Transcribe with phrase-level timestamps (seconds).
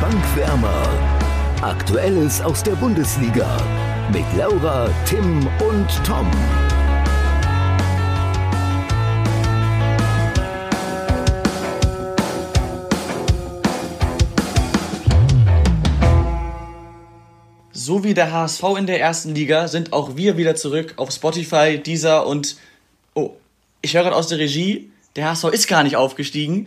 [0.00, 0.88] Bankwärmer.
[1.60, 3.58] Aktuelles aus der Bundesliga
[4.10, 6.30] mit Laura, Tim und Tom.
[17.72, 21.78] So wie der HSV in der ersten Liga sind auch wir wieder zurück auf Spotify,
[21.78, 22.56] Deezer und
[23.12, 23.32] oh,
[23.82, 26.64] ich höre gerade aus der Regie, der HSV ist gar nicht aufgestiegen.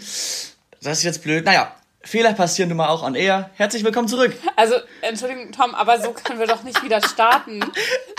[0.82, 1.46] Das ist jetzt blöd.
[1.46, 1.74] Naja,
[2.06, 3.50] Fehler passieren nun mal auch an Air.
[3.56, 4.34] Herzlich willkommen zurück.
[4.58, 7.62] Also, Entschuldigung, Tom, aber so können wir doch nicht wieder starten.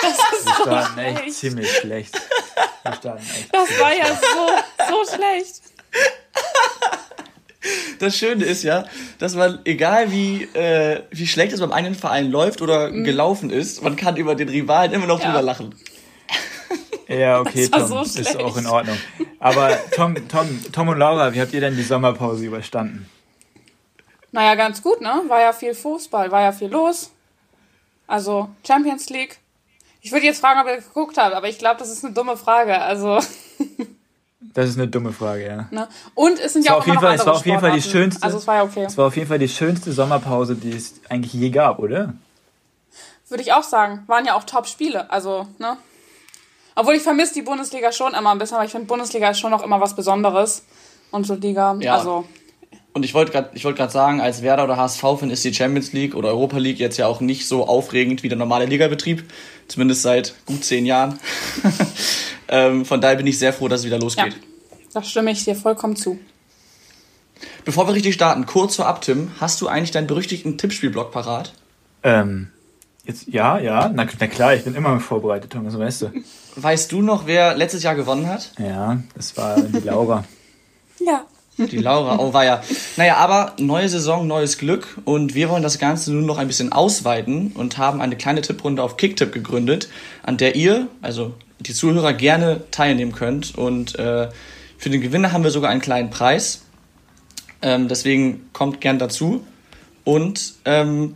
[0.01, 1.35] Das ist Wir so starten echt schlecht.
[1.37, 2.15] ziemlich schlecht.
[2.83, 3.55] Wir starten echt.
[3.55, 5.61] Das war ja so, so schlecht.
[7.99, 8.85] Das Schöne ist ja,
[9.19, 13.83] dass man, egal wie, äh, wie schlecht es beim einen Verein läuft oder gelaufen ist,
[13.83, 15.27] man kann über den Rivalen immer noch Ja.
[15.27, 15.75] drüber lachen.
[17.09, 18.37] Ja, okay, Tom, so ist schlecht.
[18.39, 18.97] auch in Ordnung.
[19.39, 23.09] Aber Tom, Tom, Tom und Laura, wie habt ihr denn die Sommerpause überstanden?
[24.35, 25.23] Naja, ganz gut, ne?
[25.29, 27.11] War ja viel Fußball, war ja viel los.
[28.09, 29.39] Also, Champions League.
[30.01, 32.37] Ich würde jetzt fragen, ob ihr geguckt habt, aber ich glaube, das ist eine dumme
[32.37, 32.81] Frage.
[32.81, 33.21] Also,
[34.53, 35.67] Das ist eine dumme Frage, ja.
[35.71, 35.89] ne?
[36.15, 37.83] Und es sind Es ja auch auf jeden Fall, es war auf jeden Fall die
[37.83, 38.23] schönste.
[38.25, 38.85] Also, es war ja okay.
[38.85, 42.13] Es war auf jeden Fall die schönste Sommerpause, die es eigentlich je gab, oder?
[43.29, 44.03] Würde ich auch sagen.
[44.09, 45.11] Waren ja auch Top-Spiele.
[45.11, 45.77] Also, ne?
[46.75, 49.53] Obwohl ich vermisse die Bundesliga schon immer ein bisschen, aber ich finde, Bundesliga ist schon
[49.53, 50.65] noch immer was Besonderes.
[51.13, 51.95] Und so Liga, Ja.
[51.95, 52.25] also,
[52.95, 55.93] Und ich wollte gerade ich wollte gerade sagen, als Werder oder HSV-Fan ist die Champions
[55.93, 59.25] League oder Europa League jetzt ja auch nicht so aufregend wie der normale Ligabetrieb.
[59.67, 61.19] Zumindest seit gut zehn Jahren.
[62.49, 64.03] ähm, von daher bin ich sehr froh, dass es wieder ja.
[64.03, 64.37] losgeht.
[64.93, 66.21] Da stimme ich dir vollkommen zu.
[67.65, 71.53] Bevor wir richtig starten, kurz vorab, Tim, hast du eigentlich deinen berüchtigten Tippspielblock parat?
[72.05, 72.51] Ähm,
[73.05, 76.13] jetzt, ja, ja, na, na klar, ich bin immer vorbereitet, Thomas, weißt du.
[76.55, 78.53] Weißt du noch, wer letztes Jahr gewonnen hat?
[78.59, 80.25] Ja, das war die Laura.
[81.01, 81.25] Ja.
[81.57, 82.63] Die Laura, oh war ja.
[82.97, 86.73] Naja, aber neue Saison, neues Glück und wir wollen das Ganze nun noch ein bisschen
[86.73, 89.89] ausweiten und haben eine kleine Tipprunde auf Kicktipp gegründet,
[90.25, 93.57] an der ihr, also die Zuhörer, gerne teilnehmen könnt.
[93.57, 94.29] Und äh,
[94.79, 96.63] für den Gewinner haben wir sogar einen kleinen Preis.
[97.63, 99.47] Ähm, deswegen kommt gern dazu
[100.03, 101.15] und ähm,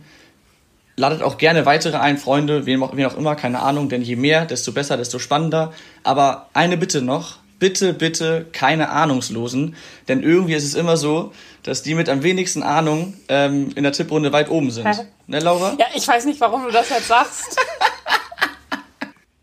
[0.95, 4.15] ladet auch gerne weitere ein, Freunde, wen auch, wen auch immer, keine Ahnung, denn je
[4.15, 5.73] mehr, desto besser, desto spannender.
[6.03, 9.75] Aber eine Bitte noch, bitte, bitte keine Ahnungslosen,
[10.07, 11.33] denn irgendwie ist es immer so,
[11.63, 14.87] dass die mit am wenigsten Ahnung ähm, in der Tipprunde weit oben sind.
[14.87, 15.05] Hä?
[15.27, 15.75] Ne, Laura?
[15.77, 17.59] Ja, ich weiß nicht, warum du das jetzt sagst.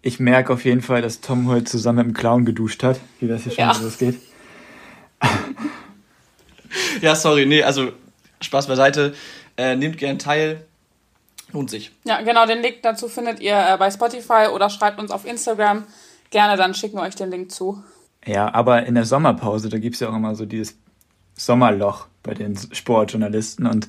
[0.03, 3.27] Ich merke auf jeden Fall, dass Tom heute zusammen mit dem Clown geduscht hat, wie
[3.29, 3.75] das hier schon Ja.
[3.75, 4.21] so losgeht.
[7.01, 7.93] Ja, sorry, nee, also
[8.41, 9.15] Spaß beiseite.
[9.57, 10.65] Äh, nehmt gern teil.
[11.53, 11.91] Lohnt sich.
[12.05, 15.85] Ja, genau, den Link dazu findet ihr äh, bei Spotify oder schreibt uns auf Instagram.
[16.31, 17.83] Gerne, dann schicken wir euch den Link zu.
[18.27, 20.77] Ja, aber in der Sommerpause, da gibt's ja auch immer so dieses
[21.35, 23.89] Sommerloch bei den Sportjournalisten und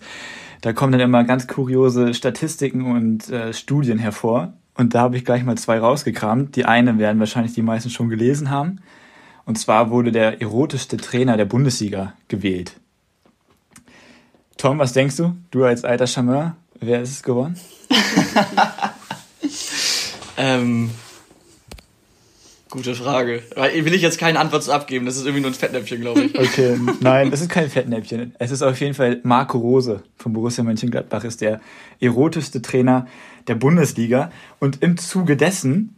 [0.61, 4.53] da kommen dann immer ganz kuriose Statistiken und äh, Studien hervor.
[4.75, 6.55] Und da habe ich gleich mal zwei rausgekramt.
[6.55, 8.79] Die eine werden wahrscheinlich die meisten schon gelesen haben.
[9.45, 12.79] Und zwar wurde der erotischste Trainer der Bundesliga gewählt.
[14.57, 15.35] Tom, was denkst du?
[15.51, 17.55] Du als alter Charmeur, wer ist es geworden?
[20.37, 20.91] Ähm,
[22.69, 23.41] gute Frage.
[23.55, 26.37] Weil Will ich jetzt keine Antwort abgeben, das ist irgendwie nur ein Fettnäpfchen, glaube ich.
[26.39, 28.35] Okay, nein, es ist kein Fettnäpfchen.
[28.39, 31.61] Es ist auf jeden Fall Marco Rose von Borussia Mönchengladbach, ist der
[31.99, 33.07] erotischste Trainer
[33.47, 34.31] der Bundesliga.
[34.59, 35.95] Und im Zuge dessen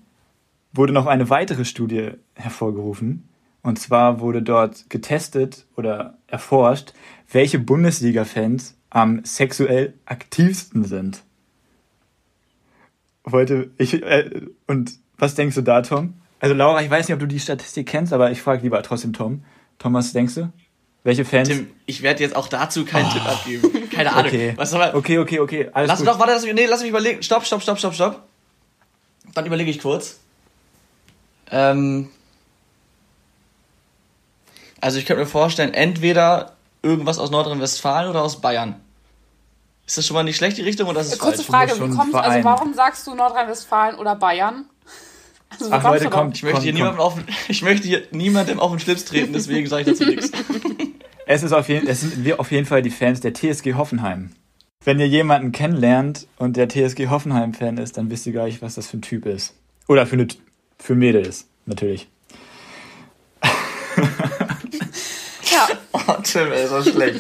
[0.74, 3.28] wurde noch eine weitere Studie hervorgerufen.
[3.62, 6.94] Und zwar wurde dort getestet oder erforscht,
[7.32, 11.24] welche Bundesliga-Fans am sexuell aktivsten sind.
[13.24, 16.16] Wollte ich, äh, und was denkst du da, Tom?
[16.40, 19.14] Also Laura, ich weiß nicht, ob du die Statistik kennst, aber ich frage lieber trotzdem
[19.14, 19.44] Tom.
[19.78, 20.52] Tom, was denkst du?
[21.04, 21.48] Welche Fans?
[21.48, 23.90] Tim, ich werde jetzt auch dazu keinen Tipp abgeben.
[23.90, 24.28] Keine Ahnung.
[24.28, 24.54] Okay.
[24.56, 25.70] Was soll man, okay, okay, okay.
[25.74, 26.08] Alles lass gut.
[26.08, 27.24] doch, warte, lass mich, nee, lass mich überlegen.
[27.24, 28.24] Stopp, stopp, stopp, stopp, stopp.
[29.34, 30.20] Dann überlege ich kurz.
[31.52, 32.10] Ähm,
[34.82, 38.80] also ich könnte mir vorstellen, entweder irgendwas aus Nordrhein-Westfalen oder aus Bayern.
[39.86, 41.72] Ist das schon mal nicht schlecht, die Richtung, oder ist es Kurze falsch?
[41.72, 44.66] Frage, schon wie kommst, also warum sagst du Nordrhein-Westfalen oder Bayern?
[45.50, 46.36] Also, Ach, Leute, kommt.
[46.36, 49.68] Ich möchte, hier Komm, niemandem auf, ich möchte hier niemandem auf den Schlips treten, deswegen
[49.68, 50.32] sage ich dazu nichts.
[51.32, 54.32] Es, ist auf jeden, es sind wir auf jeden Fall die Fans der TSG Hoffenheim.
[54.84, 58.74] Wenn ihr jemanden kennenlernt und der TSG Hoffenheim-Fan ist, dann wisst ihr gar nicht, was
[58.74, 59.54] das für ein Typ ist.
[59.88, 60.28] Oder für, eine,
[60.80, 62.08] für ein Mädel ist, natürlich.
[65.52, 67.20] Ja, Oh, Tim, ey, ist das schlecht.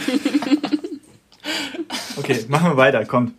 [2.17, 3.33] Okay, machen wir weiter, kommt.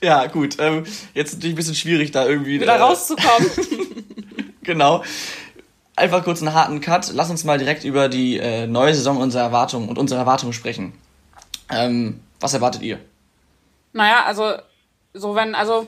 [0.00, 0.56] Ja, gut.
[0.58, 0.84] Ähm,
[1.14, 2.60] jetzt natürlich ein bisschen schwierig, da irgendwie.
[2.60, 3.50] wieder äh, rauszukommen.
[4.62, 5.02] Genau.
[5.96, 7.10] Einfach kurz einen harten Cut.
[7.14, 10.92] Lass uns mal direkt über die äh, neue Saison unserer Erwartungen und unsere Erwartungen sprechen.
[11.70, 12.98] Ähm, Was erwartet ihr?
[13.94, 14.56] Naja, also,
[15.14, 15.86] so wenn, also,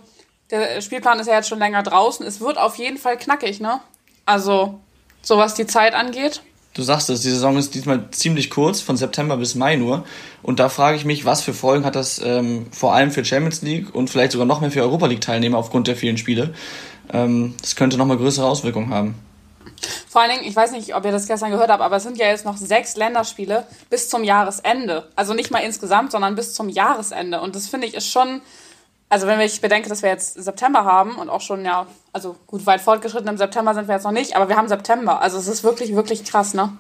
[0.51, 2.27] der Spielplan ist ja jetzt schon länger draußen.
[2.27, 3.81] Es wird auf jeden Fall knackig, ne?
[4.25, 4.81] Also,
[5.21, 6.41] so was die Zeit angeht.
[6.73, 10.05] Du sagst es, die Saison ist diesmal ziemlich kurz, von September bis Mai nur.
[10.43, 13.63] Und da frage ich mich, was für Folgen hat das ähm, vor allem für Champions
[13.63, 16.55] League und vielleicht sogar noch mehr für Europa League-Teilnehmer aufgrund der vielen Spiele.
[17.13, 19.17] Ähm, das könnte nochmal größere Auswirkungen haben.
[20.09, 22.19] Vor allen Dingen, ich weiß nicht, ob ihr das gestern gehört habt, aber es sind
[22.19, 25.09] ja jetzt noch sechs Länderspiele bis zum Jahresende.
[25.17, 27.41] Also nicht mal insgesamt, sondern bis zum Jahresende.
[27.41, 28.43] Und das finde ich ist schon,
[29.11, 32.65] also wenn ich bedenke, dass wir jetzt September haben und auch schon, ja, also gut,
[32.65, 35.21] weit fortgeschritten im September sind wir jetzt noch nicht, aber wir haben September.
[35.21, 36.73] Also es ist wirklich, wirklich krass, ne?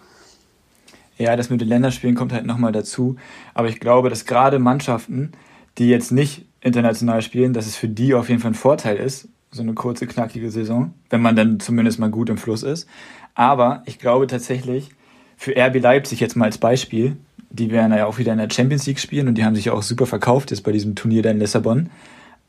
[1.18, 3.16] Ja, das mit den Länderspielen kommt halt nochmal dazu.
[3.52, 5.32] Aber ich glaube, dass gerade Mannschaften,
[5.76, 9.28] die jetzt nicht international spielen, dass es für die auf jeden Fall ein Vorteil ist,
[9.50, 12.88] so eine kurze, knackige Saison, wenn man dann zumindest mal gut im Fluss ist.
[13.34, 14.90] Aber ich glaube tatsächlich,
[15.36, 17.16] für RB Leipzig jetzt mal als Beispiel,
[17.50, 19.82] die werden ja auch wieder in der Champions League spielen und die haben sich auch
[19.82, 21.90] super verkauft jetzt bei diesem Turnier da in Lissabon.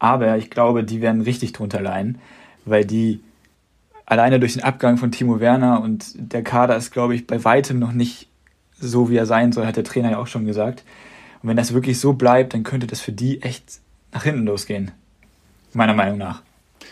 [0.01, 2.17] Aber ich glaube, die werden richtig drunter leiden,
[2.65, 3.19] weil die
[4.07, 7.77] alleine durch den Abgang von Timo Werner und der Kader ist, glaube ich, bei weitem
[7.77, 8.27] noch nicht
[8.79, 10.83] so, wie er sein soll, hat der Trainer ja auch schon gesagt.
[11.43, 13.79] Und wenn das wirklich so bleibt, dann könnte das für die echt
[14.11, 14.89] nach hinten losgehen.
[15.73, 16.41] Meiner Meinung nach.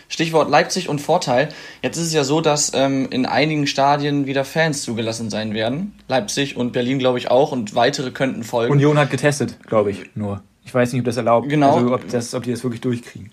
[0.08, 1.48] Stichwort Leipzig und Vorteil.
[1.82, 5.98] Jetzt ist es ja so, dass ähm, in einigen Stadien wieder Fans zugelassen sein werden.
[6.06, 7.50] Leipzig und Berlin, glaube ich, auch.
[7.50, 8.72] Und weitere könnten folgen.
[8.72, 10.44] Union hat getestet, glaube ich, nur.
[10.70, 11.48] Ich weiß nicht, ob das erlaubt.
[11.48, 11.74] Genau.
[11.74, 13.32] Also ob, das, ob die das wirklich durchkriegen.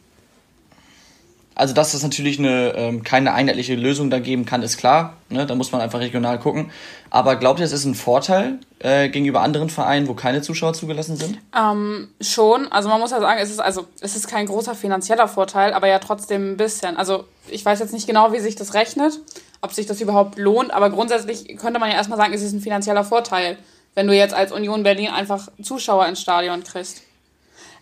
[1.54, 5.14] Also, dass es natürlich eine, ähm, keine einheitliche Lösung da geben kann, ist klar.
[5.30, 5.46] Ne?
[5.46, 6.72] Da muss man einfach regional gucken.
[7.12, 11.16] Aber glaubt ihr, es ist ein Vorteil äh, gegenüber anderen Vereinen, wo keine Zuschauer zugelassen
[11.16, 11.38] sind?
[11.56, 12.72] Ähm, schon.
[12.72, 15.88] Also man muss ja sagen, es ist also es ist kein großer finanzieller Vorteil, aber
[15.88, 16.98] ja trotzdem ein bisschen.
[16.98, 19.20] Also ich weiß jetzt nicht genau, wie sich das rechnet,
[19.62, 22.62] ob sich das überhaupt lohnt, aber grundsätzlich könnte man ja erstmal sagen, es ist ein
[22.62, 23.60] finanzieller Vorteil,
[23.94, 27.04] wenn du jetzt als Union Berlin einfach Zuschauer ins Stadion kriegst.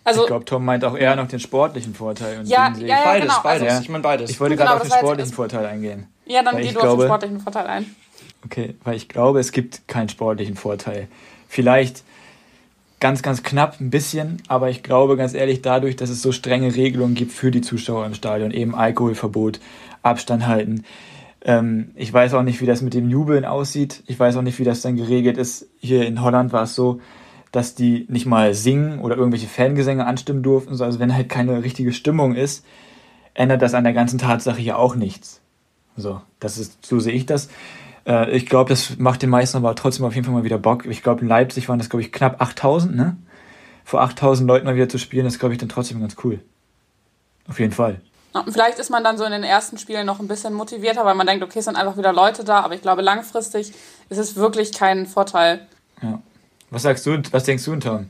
[0.06, 2.38] Also, ich glaube, Tom meint auch eher noch den sportlichen Vorteil.
[2.40, 3.40] Und ja, ja, ja, beides, genau.
[3.42, 3.68] beides.
[3.68, 4.30] Also, ich meine beides.
[4.30, 6.06] Ich wollte Genau, gerade auf das den sportlichen Vorteil eingehen.
[6.26, 7.96] Ja, dann geh ich du auf den glaube- sportlichen Vorteil ein.
[8.44, 11.08] Okay, weil ich glaube, es gibt keinen sportlichen Vorteil.
[11.48, 12.04] Vielleicht
[13.00, 16.74] ganz, ganz knapp ein bisschen, aber ich glaube ganz ehrlich, dadurch, dass es so strenge
[16.74, 19.60] Regelungen gibt für die Zuschauer im Stadion, eben Alkoholverbot,
[20.02, 20.84] Abstand halten.
[21.44, 24.02] Ähm, ich weiß auch nicht, wie das mit dem Jubeln aussieht.
[24.06, 25.66] Ich weiß auch nicht, wie das dann geregelt ist.
[25.80, 27.00] Hier in Holland war es so,
[27.56, 30.74] dass die nicht mal singen oder irgendwelche Fangesänge anstimmen durften.
[30.74, 32.66] So, Also wenn halt keine richtige Stimmung ist,
[33.32, 35.40] ändert das an der ganzen Tatsache ja auch nichts.
[35.96, 37.48] So, das ist, so sehe ich das.
[38.06, 40.84] Äh, ich glaube, das macht den meisten aber trotzdem auf jeden Fall mal wieder Bock.
[40.84, 43.16] Ich glaube, in Leipzig waren das, glaube ich, knapp 8000, ne?
[43.84, 46.40] Vor 8000 Leuten mal wieder zu spielen, das glaube ich dann trotzdem ganz cool.
[47.48, 48.02] Auf jeden Fall.
[48.48, 51.26] Vielleicht ist man dann so in den ersten Spielen noch ein bisschen motivierter, weil man
[51.26, 53.72] denkt, okay, es sind einfach wieder Leute da, aber ich glaube, langfristig
[54.10, 55.66] ist es wirklich kein Vorteil.
[56.02, 56.20] Ja.
[56.76, 58.04] Was sagst du, was denkst du, Tom?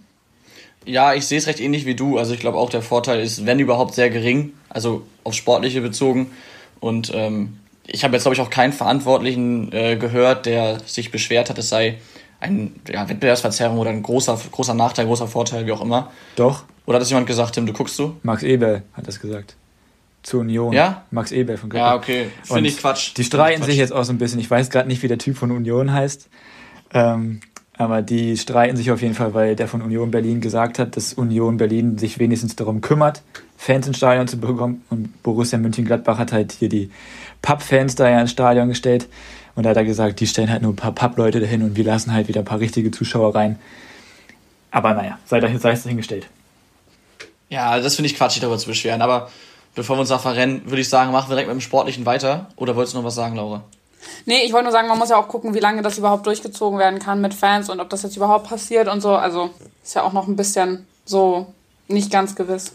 [0.84, 2.18] Ja, ich sehe es recht ähnlich wie du.
[2.18, 4.54] Also ich glaube auch, der Vorteil ist, wenn überhaupt, sehr gering.
[4.68, 6.32] Also aufs Sportliche bezogen.
[6.80, 11.48] Und ähm, ich habe jetzt, glaube ich, auch keinen Verantwortlichen äh, gehört, der sich beschwert
[11.48, 11.98] hat, es sei
[12.40, 16.10] ein ja, Wettbewerbsverzerrung oder ein großer, großer Nachteil, großer Vorteil, wie auch immer.
[16.34, 18.16] Doch, Oder hat das jemand gesagt, Tim, du guckst du?
[18.24, 19.54] Max Eberl hat das gesagt.
[20.24, 20.72] Zur Union.
[20.72, 21.04] Ja?
[21.12, 21.98] Max Eberl von Ja, Gladbach.
[21.98, 22.30] okay.
[22.42, 23.12] Finde ich Quatsch.
[23.16, 24.40] Die streiten sich ich jetzt auch so ein bisschen.
[24.40, 26.28] Ich weiß gerade nicht, wie der Typ von Union heißt.
[26.94, 27.40] Ähm,
[27.78, 31.12] aber die streiten sich auf jeden Fall, weil der von Union Berlin gesagt hat, dass
[31.12, 33.22] Union Berlin sich wenigstens darum kümmert,
[33.58, 34.82] Fans ins Stadion zu bekommen.
[34.88, 36.90] Und Borussia Mönchengladbach hat halt hier die
[37.42, 39.08] Papp-Fans da ja ins Stadion gestellt.
[39.54, 41.84] Und da hat er gesagt, die stellen halt nur ein paar Papp-Leute dahin und wir
[41.84, 43.58] lassen halt wieder ein paar richtige Zuschauer rein.
[44.70, 46.26] Aber naja, sei, es dahingestellt.
[47.48, 49.02] Ja, das finde ich Quatsch, sich darüber zu beschweren.
[49.02, 49.30] Aber
[49.74, 52.48] bevor wir uns da verrennen, würde ich sagen, machen wir direkt mit dem Sportlichen weiter.
[52.56, 53.64] Oder wolltest du noch was sagen, Laura?
[54.24, 56.78] Nee, ich wollte nur sagen, man muss ja auch gucken, wie lange das überhaupt durchgezogen
[56.78, 59.14] werden kann mit Fans und ob das jetzt überhaupt passiert und so.
[59.14, 59.50] Also
[59.82, 61.46] ist ja auch noch ein bisschen so
[61.88, 62.72] nicht ganz gewiss.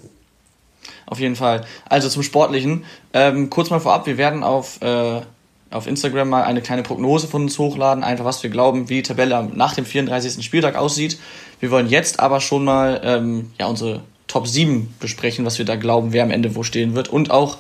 [1.05, 1.65] Auf jeden Fall.
[1.89, 2.85] Also zum Sportlichen.
[3.13, 5.21] Ähm, kurz mal vorab, wir werden auf, äh,
[5.69, 9.03] auf Instagram mal eine kleine Prognose von uns hochladen, einfach was wir glauben, wie die
[9.03, 10.43] Tabelle nach dem 34.
[10.43, 11.19] Spieltag aussieht.
[11.59, 15.75] Wir wollen jetzt aber schon mal ähm, ja, unsere Top 7 besprechen, was wir da
[15.75, 17.09] glauben, wer am Ende wo stehen wird.
[17.09, 17.57] Und auch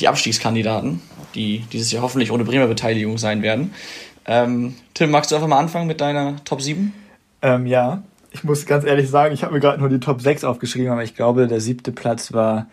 [0.00, 1.00] die Abstiegskandidaten,
[1.34, 3.74] die dieses Jahr hoffentlich ohne Bremer Beteiligung sein werden.
[4.26, 6.92] Ähm, Tim, magst du einfach mal anfangen mit deiner Top 7?
[7.42, 10.44] Ähm, ja, ich muss ganz ehrlich sagen, ich habe mir gerade nur die Top 6
[10.44, 12.66] aufgeschrieben, aber ich glaube, der siebte Platz war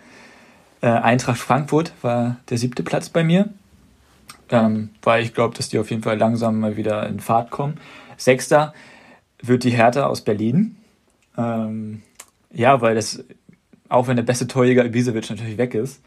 [0.82, 3.50] äh, Eintracht Frankfurt, war der siebte Platz bei mir.
[4.50, 7.80] Ähm, weil ich glaube, dass die auf jeden Fall langsam mal wieder in Fahrt kommen.
[8.16, 8.74] Sechster
[9.42, 10.78] wird die Hertha aus Berlin.
[11.38, 12.02] Ähm,
[12.54, 13.24] ja, weil das,
[13.90, 16.02] auch wenn der beste Torjäger Ibisevic natürlich weg ist,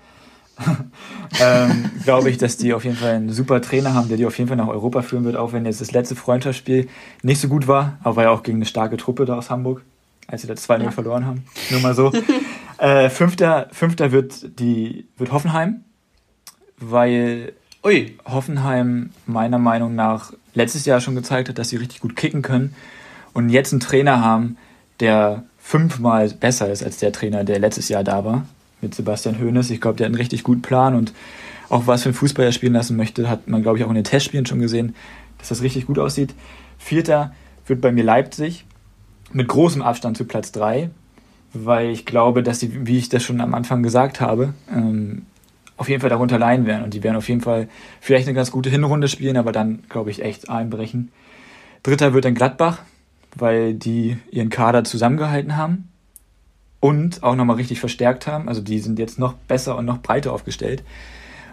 [1.40, 4.36] ähm, glaube ich, dass die auf jeden Fall einen super Trainer haben, der die auf
[4.38, 6.88] jeden Fall nach Europa führen wird, auch wenn jetzt das letzte Freundschaftsspiel
[7.22, 9.82] nicht so gut war, aber war ja auch gegen eine starke Truppe da aus Hamburg.
[10.26, 10.90] als sie da 2-0 ja.
[10.90, 11.44] verloren haben.
[11.70, 12.12] Nur mal so.
[12.78, 15.84] äh, fünfter, fünfter wird, die, wird Hoffenheim,
[16.78, 17.52] weil
[17.82, 18.16] Ui.
[18.26, 22.74] Hoffenheim meiner Meinung nach letztes Jahr schon gezeigt hat, dass sie richtig gut kicken können
[23.32, 24.56] und jetzt einen Trainer haben,
[25.00, 28.46] der fünfmal besser ist als der Trainer, der letztes Jahr da war,
[28.82, 29.70] mit Sebastian Hoeneß.
[29.70, 31.12] Ich glaube, der hat einen richtig guten Plan und
[31.68, 33.94] auch was für einen Fußball er spielen lassen möchte, hat man, glaube ich, auch in
[33.94, 34.94] den Testspielen schon gesehen,
[35.38, 36.34] dass das richtig gut aussieht.
[36.78, 37.32] Vierter
[37.66, 38.64] wird bei mir Leipzig
[39.32, 40.90] mit großem Abstand zu Platz 3,
[41.52, 45.26] weil ich glaube, dass sie, wie ich das schon am Anfang gesagt habe, ähm,
[45.76, 46.84] auf jeden Fall darunter leiden werden.
[46.84, 47.68] Und die werden auf jeden Fall
[48.00, 51.10] vielleicht eine ganz gute Hinrunde spielen, aber dann, glaube ich, echt einbrechen.
[51.82, 52.82] Dritter wird dann Gladbach,
[53.36, 55.88] weil die ihren Kader zusammengehalten haben
[56.80, 58.48] und auch nochmal richtig verstärkt haben.
[58.48, 60.82] Also die sind jetzt noch besser und noch breiter aufgestellt.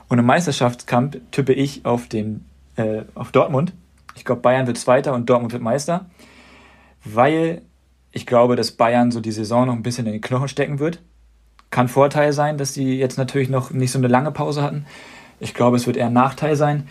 [0.08, 2.46] Und im Meisterschaftskampf tippe ich auf, den,
[2.78, 3.74] äh, auf Dortmund.
[4.16, 6.06] Ich glaube, Bayern wird Zweiter und Dortmund wird Meister,
[7.04, 7.62] weil
[8.12, 11.00] ich glaube, dass Bayern so die Saison noch ein bisschen in den Knochen stecken wird.
[11.70, 14.86] Kann Vorteil sein, dass sie jetzt natürlich noch nicht so eine lange Pause hatten.
[15.40, 16.88] Ich glaube, es wird eher ein Nachteil sein.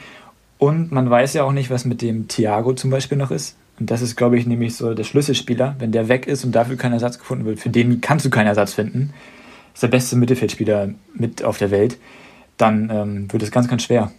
[0.59, 3.57] Und man weiß ja auch nicht, was mit dem Thiago zum Beispiel noch ist.
[3.79, 5.77] Und das ist, glaube ich, nämlich so der Schlüsselspieler.
[5.79, 8.47] Wenn der weg ist und dafür kein Ersatz gefunden wird, für den kannst du keinen
[8.47, 9.13] Ersatz finden,
[9.75, 11.99] ist der beste Mittelfeldspieler mit auf der Welt,
[12.57, 14.11] dann ähm, wird es ganz, ganz schwer.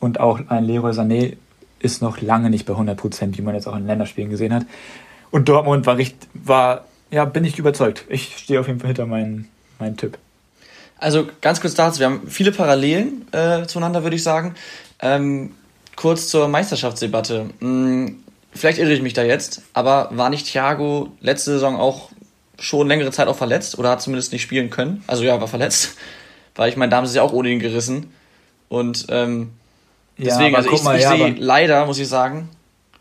[0.00, 1.36] Und auch ein Leroy Sané
[1.78, 4.66] ist noch lange nicht bei 100 Prozent, wie man jetzt auch in Länderspielen gesehen hat.
[5.30, 8.04] Und Dortmund war, richtig, war ja, bin ich überzeugt.
[8.08, 10.18] Ich stehe auf jeden Fall hinter meinen, meinen Tipp.
[10.98, 14.54] Also ganz kurz dazu, wir haben viele Parallelen äh, zueinander, würde ich sagen.
[15.00, 15.52] Ähm,
[15.96, 17.50] kurz zur Meisterschaftsdebatte.
[17.60, 18.23] Hm,
[18.54, 22.10] vielleicht irre ich mich da jetzt, aber war nicht Thiago letzte Saison auch
[22.58, 25.02] schon längere Zeit auch verletzt oder hat zumindest nicht spielen können?
[25.06, 25.96] Also ja, war verletzt.
[26.54, 28.12] Weil ich meine, da haben sie sich auch ohne ihn gerissen.
[28.68, 29.50] Und ähm,
[30.16, 32.48] deswegen, ja, also ich, mal, ich ja, sehe leider, muss ich sagen.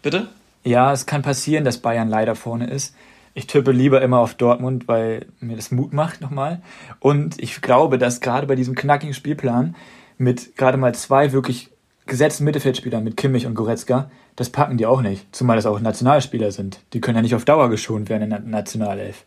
[0.01, 0.27] Bitte?
[0.63, 2.95] Ja, es kann passieren, dass Bayern leider vorne ist.
[3.35, 6.61] Ich tippe lieber immer auf Dortmund, weil mir das Mut macht nochmal.
[6.99, 9.75] Und ich glaube, dass gerade bei diesem knackigen Spielplan
[10.17, 11.69] mit gerade mal zwei wirklich
[12.05, 15.25] gesetzten Mittelfeldspielern, mit Kimmich und Goretzka, das packen die auch nicht.
[15.35, 16.79] Zumal das auch Nationalspieler sind.
[16.93, 19.23] Die können ja nicht auf Dauer geschont werden in der Nationalelf.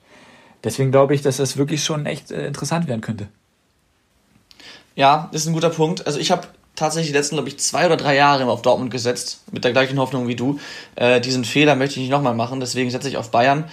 [0.64, 3.28] Deswegen glaube ich, dass das wirklich schon echt äh, interessant werden könnte.
[4.94, 6.06] Ja, ist ein guter Punkt.
[6.06, 8.90] Also ich habe tatsächlich die letzten, glaube ich, zwei oder drei Jahre immer auf Dortmund
[8.90, 10.58] gesetzt, mit der gleichen Hoffnung wie du.
[10.96, 13.64] Äh, diesen Fehler möchte ich nicht nochmal machen, deswegen setze ich auf Bayern.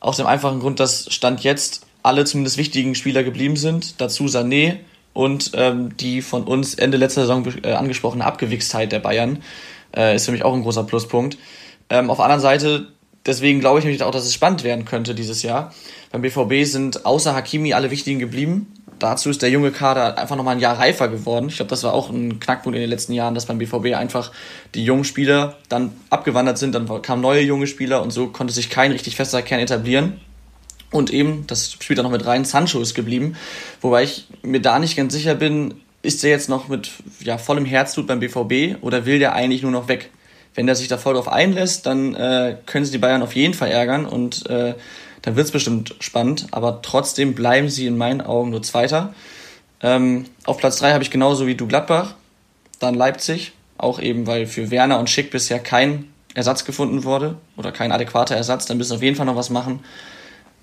[0.00, 4.00] Aus dem einfachen Grund, dass Stand jetzt alle zumindest wichtigen Spieler geblieben sind.
[4.00, 4.80] Dazu Sané
[5.14, 9.42] und ähm, die von uns Ende letzter Saison äh, angesprochene Abgewichstheit der Bayern
[9.96, 11.38] äh, ist für mich auch ein großer Pluspunkt.
[11.88, 12.88] Ähm, auf der anderen Seite,
[13.24, 15.72] deswegen glaube ich nämlich auch, dass es spannend werden könnte dieses Jahr.
[16.12, 18.72] Beim BVB sind außer Hakimi alle wichtigen geblieben.
[18.98, 21.48] Dazu ist der junge Kader einfach nochmal ein Jahr reifer geworden.
[21.48, 24.32] Ich glaube, das war auch ein Knackpunkt in den letzten Jahren, dass beim BVB einfach
[24.74, 28.70] die jungen Spieler dann abgewandert sind, dann kamen neue junge Spieler und so konnte sich
[28.70, 30.20] kein richtig fester Kern etablieren.
[30.94, 33.34] Und eben, das spielt da noch mit rein, Sancho ist geblieben.
[33.80, 37.64] Wobei ich mir da nicht ganz sicher bin, ist er jetzt noch mit ja, vollem
[37.64, 40.12] Herzblut beim BVB oder will der eigentlich nur noch weg?
[40.54, 43.54] Wenn der sich da voll drauf einlässt, dann äh, können sie die Bayern auf jeden
[43.54, 44.74] Fall ärgern und äh,
[45.22, 46.46] dann wird es bestimmt spannend.
[46.52, 49.14] Aber trotzdem bleiben sie in meinen Augen nur Zweiter.
[49.82, 52.14] Ähm, auf Platz 3 habe ich genauso wie du Gladbach,
[52.78, 57.72] dann Leipzig, auch eben, weil für Werner und Schick bisher kein Ersatz gefunden wurde oder
[57.72, 59.80] kein adäquater Ersatz, dann müssen sie auf jeden Fall noch was machen.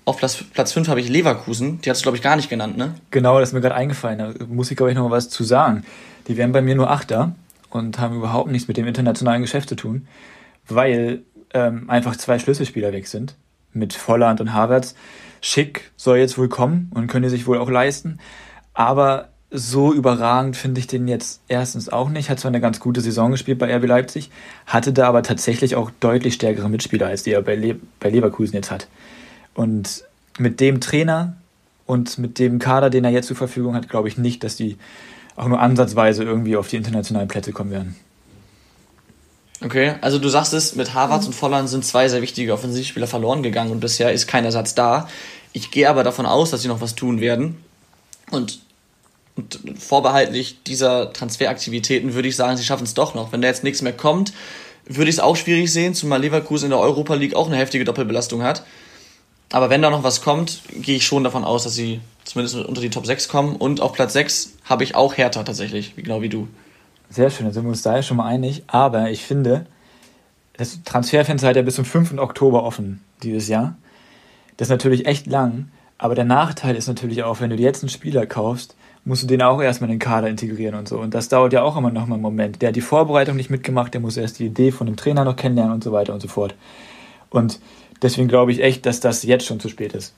[0.04, 1.80] Auf Platz, Platz 5 habe ich Leverkusen.
[1.80, 2.94] Die hat es, glaube ich, gar nicht genannt, ne?
[3.10, 4.18] Genau, das ist mir gerade eingefallen.
[4.18, 5.84] Da muss ich, glaube ich, noch was zu sagen.
[6.26, 7.34] Die wären bei mir nur Achter
[7.70, 10.08] und haben überhaupt nichts mit dem internationalen Geschäft zu tun,
[10.68, 11.22] weil
[11.54, 13.36] ähm, einfach zwei Schlüsselspieler weg sind.
[13.72, 14.94] Mit Volland und Havertz.
[15.40, 18.18] Schick soll jetzt wohl kommen und können die sich wohl auch leisten.
[18.74, 22.28] Aber so überragend finde ich den jetzt erstens auch nicht.
[22.28, 24.30] Hat zwar eine ganz gute Saison gespielt bei RB Leipzig,
[24.66, 28.54] hatte da aber tatsächlich auch deutlich stärkere Mitspieler, als die er bei, Le bei Leverkusen
[28.54, 28.88] jetzt hat.
[29.54, 30.04] Und
[30.38, 31.36] mit dem Trainer
[31.86, 34.76] und mit dem Kader, den er jetzt zur Verfügung hat, glaube ich nicht, dass die
[35.36, 37.96] auch nur ansatzweise irgendwie auf die internationalen Plätze kommen werden.
[39.64, 43.42] Okay, also du sagst es, mit Harvards und Volland sind zwei sehr wichtige Offensivspieler verloren
[43.42, 45.08] gegangen und bisher ist kein Ersatz da.
[45.52, 47.62] Ich gehe aber davon aus, dass sie noch was tun werden.
[48.30, 48.60] Und,
[49.36, 53.32] und vorbehaltlich dieser Transferaktivitäten würde ich sagen, sie schaffen es doch noch.
[53.32, 54.32] Wenn da jetzt nichts mehr kommt,
[54.86, 57.84] würde ich es auch schwierig sehen, zumal Leverkusen in der Europa League auch eine heftige
[57.84, 58.64] Doppelbelastung hat.
[59.52, 62.80] Aber wenn da noch was kommt, gehe ich schon davon aus, dass sie zumindest unter
[62.80, 63.54] die Top 6 kommen.
[63.54, 66.48] Und auf Platz 6 habe ich auch Hertha tatsächlich, genau wie du.
[67.10, 68.64] Sehr schön, da sind wir uns da ja schon mal einig.
[68.66, 69.66] Aber ich finde,
[70.56, 72.18] das Transferfenster hat ja bis zum 5.
[72.18, 73.76] Oktober offen dieses Jahr.
[74.56, 75.68] Das ist natürlich echt lang.
[75.98, 79.26] Aber der Nachteil ist natürlich auch, wenn du dir jetzt einen Spieler kaufst, musst du
[79.26, 80.98] den auch erstmal in den Kader integrieren und so.
[80.98, 82.62] Und das dauert ja auch immer noch mal einen Moment.
[82.62, 85.36] Der hat die Vorbereitung nicht mitgemacht, der muss erst die Idee von dem Trainer noch
[85.36, 86.54] kennenlernen und so weiter und so fort.
[87.28, 87.60] Und
[88.02, 90.12] Deswegen glaube ich echt, dass das jetzt schon zu spät ist.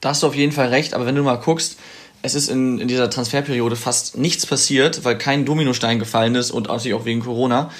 [0.00, 1.78] Da hast du auf jeden Fall recht, aber wenn du mal guckst,
[2.20, 6.68] es ist in, in dieser Transferperiode fast nichts passiert, weil kein Dominostein gefallen ist und
[6.68, 7.70] natürlich auch wegen Corona.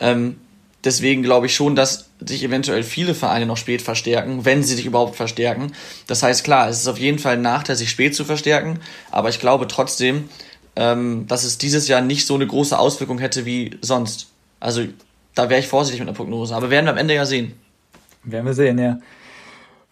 [0.00, 0.36] Ähm,
[0.82, 4.86] deswegen glaube ich schon, dass sich eventuell viele Vereine noch spät verstärken, wenn sie sich
[4.86, 5.72] überhaupt verstärken.
[6.06, 9.28] Das heißt, klar, es ist auf jeden Fall ein Nachteil, sich spät zu verstärken, aber
[9.28, 10.28] ich glaube trotzdem,
[10.76, 14.28] ähm, dass es dieses Jahr nicht so eine große Auswirkung hätte wie sonst.
[14.60, 14.84] Also
[15.34, 17.54] da wäre ich vorsichtig mit einer Prognose, aber werden wir am Ende ja sehen.
[18.24, 18.98] Werden wir sehen, ja.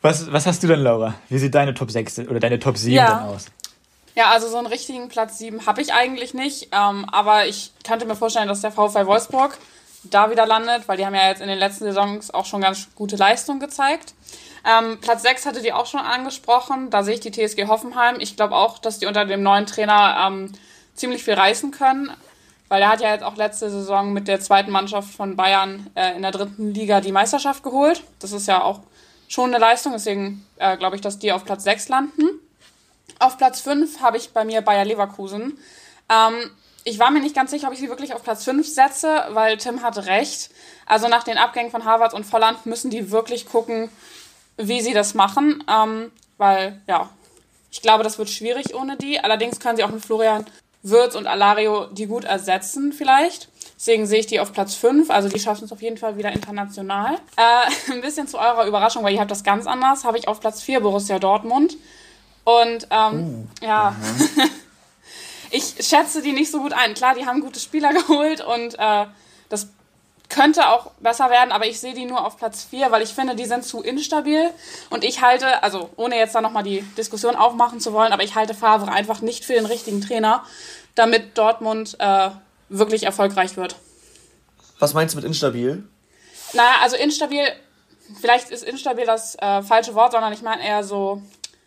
[0.00, 1.14] Was, was hast du denn, Laura?
[1.28, 3.06] Wie sieht deine Top 6 oder deine Top 7 Ja.
[3.08, 3.46] dann aus?
[4.14, 6.68] Ja, also so einen richtigen Platz 7 habe ich eigentlich nicht.
[6.72, 9.56] Ähm, aber ich könnte mir vorstellen, dass der VfL Wolfsburg
[10.04, 12.88] da wieder landet, weil die haben ja jetzt in den letzten Saisons auch schon ganz
[12.94, 14.14] gute Leistung gezeigt.
[14.64, 16.90] Ähm, Platz 6 hatte die auch schon angesprochen.
[16.90, 18.16] Da sehe ich die TSG Hoffenheim.
[18.18, 20.52] Ich glaube auch, dass die unter dem neuen Trainer ähm,
[20.94, 22.10] ziemlich viel reißen können.
[22.72, 26.16] Weil er hat ja jetzt auch letzte Saison mit der zweiten Mannschaft von Bayern äh,
[26.16, 28.02] in der dritten Liga die Meisterschaft geholt.
[28.18, 28.80] Das ist ja auch
[29.28, 29.92] schon eine Leistung.
[29.92, 32.22] Deswegen äh, glaube ich, dass die auf Platz 6 landen.
[33.18, 35.58] Auf Platz 5 habe ich bei mir Bayer Leverkusen.
[36.08, 36.50] Ähm,
[36.84, 39.58] ich war mir nicht ganz sicher, ob ich sie wirklich auf Platz 5 setze, weil
[39.58, 40.48] Tim hatte recht.
[40.86, 43.90] Also nach den Abgängen von Harvard und Volland müssen die wirklich gucken,
[44.56, 45.62] wie sie das machen.
[45.68, 47.10] Ähm, weil, ja,
[47.70, 49.20] ich glaube, das wird schwierig ohne die.
[49.20, 50.46] Allerdings können sie auch mit Florian
[50.82, 53.48] Wirtz und Alario die gut ersetzen vielleicht.
[53.76, 55.10] Deswegen sehe ich die auf Platz 5.
[55.10, 57.14] Also die schaffen es auf jeden Fall wieder international.
[57.36, 60.40] Äh, ein bisschen zu eurer Überraschung, weil ihr habt das ganz anders, habe ich auf
[60.40, 61.76] Platz 4 Borussia Dortmund.
[62.44, 63.94] Und ähm, ja,
[65.50, 66.94] ich schätze die nicht so gut ein.
[66.94, 69.06] Klar, die haben gute Spieler geholt und äh,
[70.32, 73.36] könnte auch besser werden, aber ich sehe die nur auf Platz 4, weil ich finde,
[73.36, 74.50] die sind zu instabil.
[74.90, 78.34] Und ich halte, also ohne jetzt da nochmal die Diskussion aufmachen zu wollen, aber ich
[78.34, 80.44] halte Favre einfach nicht für den richtigen Trainer,
[80.94, 82.30] damit Dortmund äh,
[82.68, 83.76] wirklich erfolgreich wird.
[84.78, 85.84] Was meinst du mit instabil?
[86.54, 87.44] Naja, also instabil,
[88.20, 91.22] vielleicht ist instabil das äh, falsche Wort, sondern ich meine eher so,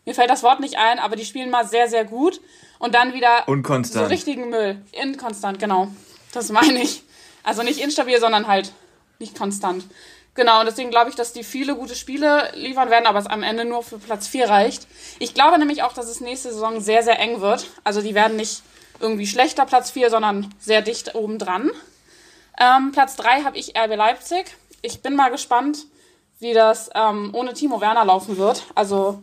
[0.05, 2.41] mir fällt das Wort nicht ein, aber die spielen mal sehr, sehr gut
[2.79, 4.05] und dann wieder Unkonstant.
[4.05, 4.81] so richtigen Müll.
[4.91, 5.87] Inkonstant, genau.
[6.33, 7.03] Das meine ich.
[7.45, 8.73] Also nicht instabil, sondern halt
[9.19, 9.85] nicht konstant.
[10.33, 13.41] Genau, und deswegen glaube ich, dass die viele gute Spiele liefern werden, aber es am
[13.41, 14.85] Ende nur für Platz 4 reicht.
[15.19, 17.67] Ich glaube nämlich auch, dass es nächste Saison sehr, sehr eng wird.
[17.85, 18.61] Also die werden nicht
[18.99, 21.71] irgendwie schlechter Platz 4, sondern sehr dicht oben dran.
[22.59, 24.57] Ähm, Platz 3 habe ich RB Leipzig.
[24.81, 25.85] Ich bin mal gespannt,
[26.39, 28.63] wie das ähm, ohne Timo Werner laufen wird.
[28.75, 29.21] Also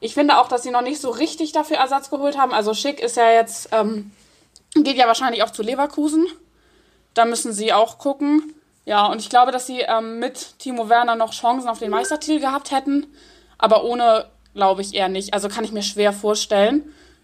[0.00, 2.52] ich finde auch, dass sie noch nicht so richtig dafür Ersatz geholt haben.
[2.52, 4.12] Also Schick ist ja jetzt, ähm,
[4.74, 6.26] geht ja wahrscheinlich auch zu Leverkusen.
[7.14, 8.54] Da müssen sie auch gucken.
[8.84, 12.40] Ja, und ich glaube, dass sie ähm, mit Timo Werner noch Chancen auf den Meistertitel
[12.40, 13.06] gehabt hätten.
[13.56, 15.32] Aber ohne glaube ich eher nicht.
[15.32, 16.82] Also kann ich mir schwer vorstellen.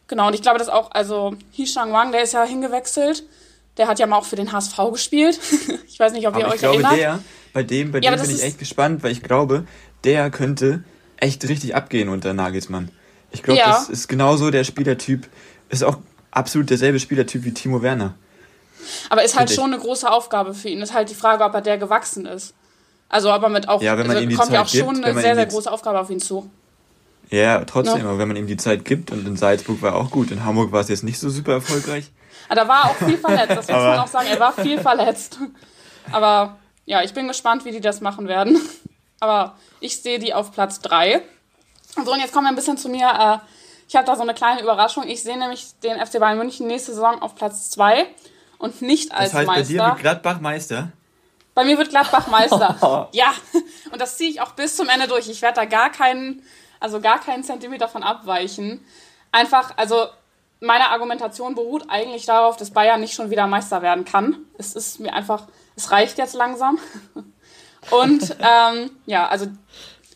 [0.08, 3.24] Genau, und ich glaube, dass auch, also Hishang Wang, der ist ja hingewechselt.
[3.76, 5.38] Der hat ja mal auch für den HSV gespielt.
[5.86, 6.98] ich weiß nicht, ob ihr Aber euch ich glaube, erinnert.
[6.98, 7.18] der,
[7.52, 9.64] bei dem, bei Ja, dem bin ich echt gespannt, weil ich glaube,
[10.04, 10.82] der könnte
[11.18, 12.90] echt richtig abgehen unter Nagelsmann.
[13.32, 13.68] Ich glaube, Ja.
[13.70, 15.28] das ist genauso der Spielertyp,
[15.68, 15.98] ist auch
[16.30, 18.14] absolut derselbe Spielertyp wie Timo Werner.
[19.08, 20.80] Aber ist halt schon eine große Aufgabe für ihn.
[20.82, 22.54] Ist halt die Frage, ob er der gewachsen ist.
[23.08, 24.68] Also ob er mit auch, Ja, wenn man also ihm die kommt ja Zeit auch
[24.86, 26.48] schon gibt, wenn eine sehr, sehr große Aufgabe auf ihn zu.
[27.30, 28.04] Ja, trotzdem, Ja.
[28.08, 30.44] aber wenn man ihm die Zeit gibt und in Salzburg war er auch gut, in
[30.44, 32.10] Hamburg war es jetzt nicht so super erfolgreich.
[32.48, 34.26] Aber da war er auch viel verletzt, das muss man Aber- auch sagen.
[34.30, 35.38] Er war viel verletzt.
[36.12, 38.60] Aber ja, ich bin gespannt, wie die das machen werden.
[39.20, 41.20] Aber ich sehe die auf Platz 3.
[42.04, 43.06] So, und jetzt kommen wir ein bisschen zu mir.
[43.08, 43.38] Äh,
[43.88, 45.06] ich habe da so eine kleine Überraschung.
[45.06, 48.06] Ich sehe nämlich den FC Bayern München nächste Saison auf Platz 2
[48.60, 49.72] und nicht als Das heißt, bei Meister.
[49.72, 50.92] dir wird Gladbach Meister.
[51.54, 53.08] Bei mir wird Gladbach Meister.
[53.12, 53.32] ja,
[53.90, 55.28] und das ziehe ich auch bis zum Ende durch.
[55.28, 56.42] Ich werde da gar keinen,
[56.78, 58.84] also gar keinen Zentimeter von abweichen.
[59.32, 60.06] Einfach, also
[60.60, 64.36] meine Argumentation beruht eigentlich darauf, dass Bayern nicht schon wieder Meister werden kann.
[64.58, 65.44] Es ist mir einfach,
[65.74, 66.78] es reicht jetzt langsam.
[67.90, 69.46] Und ähm, ja, also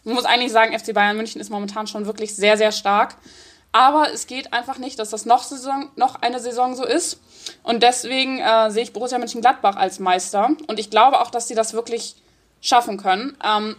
[0.05, 3.17] man muss eigentlich sagen, FC Bayern München ist momentan schon wirklich sehr, sehr stark.
[3.75, 7.19] Aber es geht einfach nicht, dass das noch, Saison, noch eine Saison so ist.
[7.65, 10.51] Und deswegen äh, sehe ich Borussia Mönchengladbach als Meister.
[10.69, 12.15] Und ich glaube auch, dass sie das wirklich
[12.61, 13.37] schaffen können.
[13.45, 13.75] Ähm,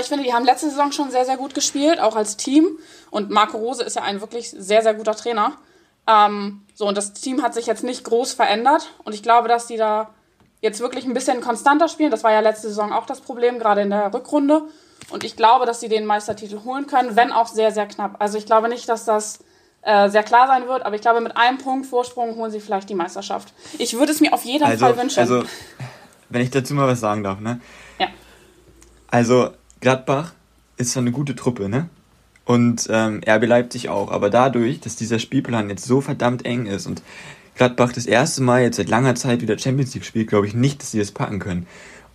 [0.00, 2.80] ich finde, die haben letzte Saison schon sehr, sehr gut gespielt, auch als Team.
[3.12, 5.52] Und Marco Rose ist ja ein wirklich sehr, sehr guter Trainer.
[6.08, 8.90] Ähm, so, und das Team hat sich jetzt nicht groß verändert.
[9.04, 10.10] Und ich glaube, dass die da
[10.62, 12.10] jetzt wirklich ein bisschen konstanter spielen.
[12.10, 14.62] Das war ja letzte Saison auch das Problem, gerade in der Rückrunde.
[15.10, 18.16] Und ich glaube, dass sie den Meistertitel holen können, wenn auch sehr, sehr knapp.
[18.18, 19.40] Also ich glaube nicht, dass das
[19.82, 22.88] äh, sehr klar sein wird, aber ich glaube, mit einem Punkt Vorsprung holen sie vielleicht
[22.88, 23.52] die Meisterschaft.
[23.78, 25.18] Ich würde es mir auf jeden Also, Fall wünschen.
[25.20, 25.42] also,
[26.28, 27.60] wenn ich dazu mal was sagen darf, ne?
[27.98, 28.08] ja.
[29.10, 30.32] Also, Gladbach
[30.76, 31.88] ist zwar eine gute Truppe, ne?
[32.44, 34.10] Und ähm, RB Leipzig auch.
[34.10, 37.02] Aber dadurch, dass dieser Spielplan jetzt so verdammt eng ist und
[37.54, 40.80] Gladbach das erste Mal jetzt seit langer Zeit wieder Champions League spielt, glaube ich nicht,
[40.82, 41.66] dass sie das packen können.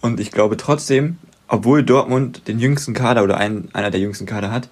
[0.01, 1.17] Und ich glaube trotzdem,
[1.47, 4.69] obwohl Dortmund den jüngsten Kader oder ein, einer der jüngsten Kader hat,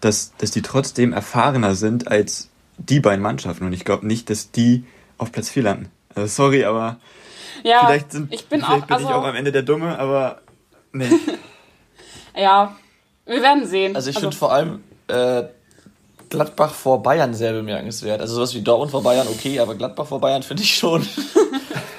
[0.00, 3.64] dass, dass die trotzdem erfahrener sind als die beiden Mannschaften.
[3.64, 4.84] Und ich glaube nicht, dass die
[5.18, 5.90] auf Platz 4 landen.
[6.14, 6.98] Also sorry, aber
[7.62, 9.98] ja, vielleicht, sind, ich bin, vielleicht auch, bin ich also auch am Ende der Dumme,
[9.98, 10.40] aber
[10.92, 11.10] nee.
[12.36, 12.76] ja,
[13.24, 13.96] wir werden sehen.
[13.96, 15.44] Also ich also, finde vor allem äh,
[16.28, 18.20] Gladbach vor Bayern sehr bemerkenswert.
[18.20, 21.06] Also sowas wie Dortmund vor Bayern, okay, aber Gladbach vor Bayern finde ich schon.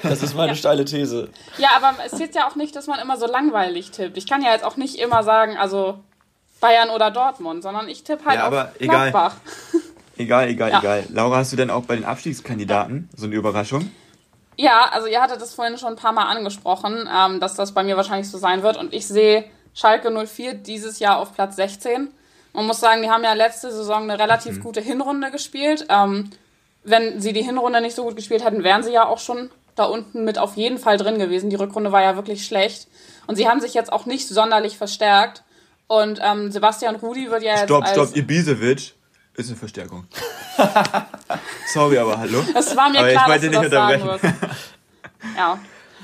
[0.02, 0.54] Das ist meine ja.
[0.54, 1.28] steile These.
[1.58, 4.16] Ja, aber es ist ja auch nicht, dass man immer so langweilig tippt.
[4.16, 5.98] Ich kann ja jetzt auch nicht immer sagen, also
[6.60, 9.34] Bayern oder Dortmund, sondern ich tippe halt ja, aber auf Gladbach.
[10.16, 10.80] Egal, egal, ja.
[10.80, 11.04] egal.
[11.10, 13.90] Laura, hast du denn auch bei den Abstiegskandidaten so eine Überraschung?
[14.56, 17.84] Ja, also ihr hattet das vorhin schon ein paar Mal angesprochen, ähm, dass das bei
[17.84, 18.76] mir wahrscheinlich so sein wird.
[18.76, 19.44] Und ich sehe
[19.74, 22.12] Schalke 04 dieses Jahr auf Platz 16.
[22.52, 24.62] Man muss sagen, die haben ja letzte Saison eine relativ mhm.
[24.62, 25.86] gute Hinrunde gespielt.
[25.88, 26.30] Ähm,
[26.90, 29.84] wenn sie die Hinrunde nicht so gut gespielt hätten, wären sie ja auch schon da
[29.84, 31.50] unten mit auf jeden Fall drin gewesen.
[31.50, 32.88] Die Rückrunde war ja wirklich schlecht.
[33.26, 35.44] Und sie haben sich jetzt auch nicht sonderlich verstärkt.
[35.86, 37.64] Und ähm, Sebastian Rudi wird ja jetzt.
[37.64, 38.94] Stopp, stopp, Ibisevic
[39.34, 40.06] ist eine Verstärkung.
[41.72, 42.42] Sorry, aber hallo.
[42.54, 44.24] Es war mir aber klar, dass du das sagen wirst.
[45.36, 45.58] Ja.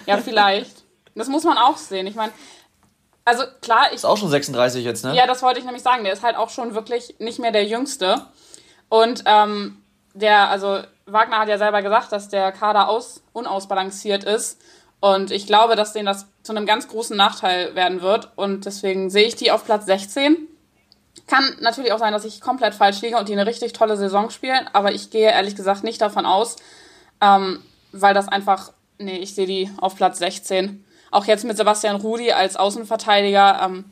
[0.06, 0.84] ja, vielleicht.
[1.14, 2.06] Das muss man auch sehen.
[2.06, 2.32] Ich meine,
[3.24, 3.96] also klar, ich.
[3.96, 5.14] Ist auch schon 36 jetzt, ne?
[5.14, 6.04] Ja, das wollte ich nämlich sagen.
[6.04, 8.26] Der ist halt auch schon wirklich nicht mehr der Jüngste.
[8.88, 9.83] Und ähm,
[10.14, 14.60] der, also Wagner hat ja selber gesagt, dass der Kader aus, unausbalanciert ist.
[15.00, 18.30] Und ich glaube, dass denen das zu einem ganz großen Nachteil werden wird.
[18.36, 20.48] Und deswegen sehe ich die auf Platz 16.
[21.26, 24.30] Kann natürlich auch sein, dass ich komplett falsch liege und die eine richtig tolle Saison
[24.30, 24.68] spielen.
[24.72, 26.56] Aber ich gehe ehrlich gesagt nicht davon aus,
[27.20, 31.96] ähm, weil das einfach, nee, ich sehe die auf Platz 16 auch jetzt mit Sebastian
[31.96, 33.84] Rudi als Außenverteidiger, ähm,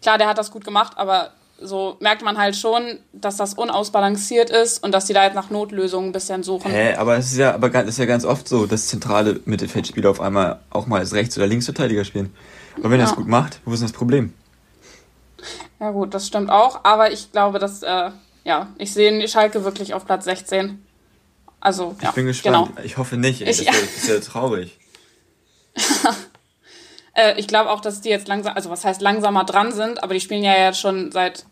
[0.00, 4.50] klar, der hat das gut gemacht, aber so merkt man halt schon, dass das unausbalanciert
[4.50, 6.70] ist und dass die da jetzt nach Notlösungen ein bisschen suchen.
[6.70, 10.20] Hä, aber es ist ja, aber ist ja ganz oft so, dass zentrale Mittelfeldspieler auf
[10.20, 12.34] einmal auch mal als Rechts- oder Linksverteidiger spielen.
[12.76, 13.06] Und wenn ja.
[13.06, 14.32] er es gut macht, wo ist denn das Problem?
[15.78, 18.10] Ja gut, das stimmt auch, aber ich glaube, dass, äh,
[18.44, 20.84] ja, ich sehe Schalke wirklich auf Platz 16.
[21.60, 22.70] Also, ich ja, bin gespannt.
[22.74, 22.84] Genau.
[22.86, 23.50] Ich hoffe nicht, ey.
[23.50, 24.78] Ich, das ist ja traurig.
[27.14, 30.14] Äh, ich glaube auch, dass die jetzt langsam, also was heißt langsamer dran sind, aber
[30.14, 31.44] die spielen ja jetzt schon seit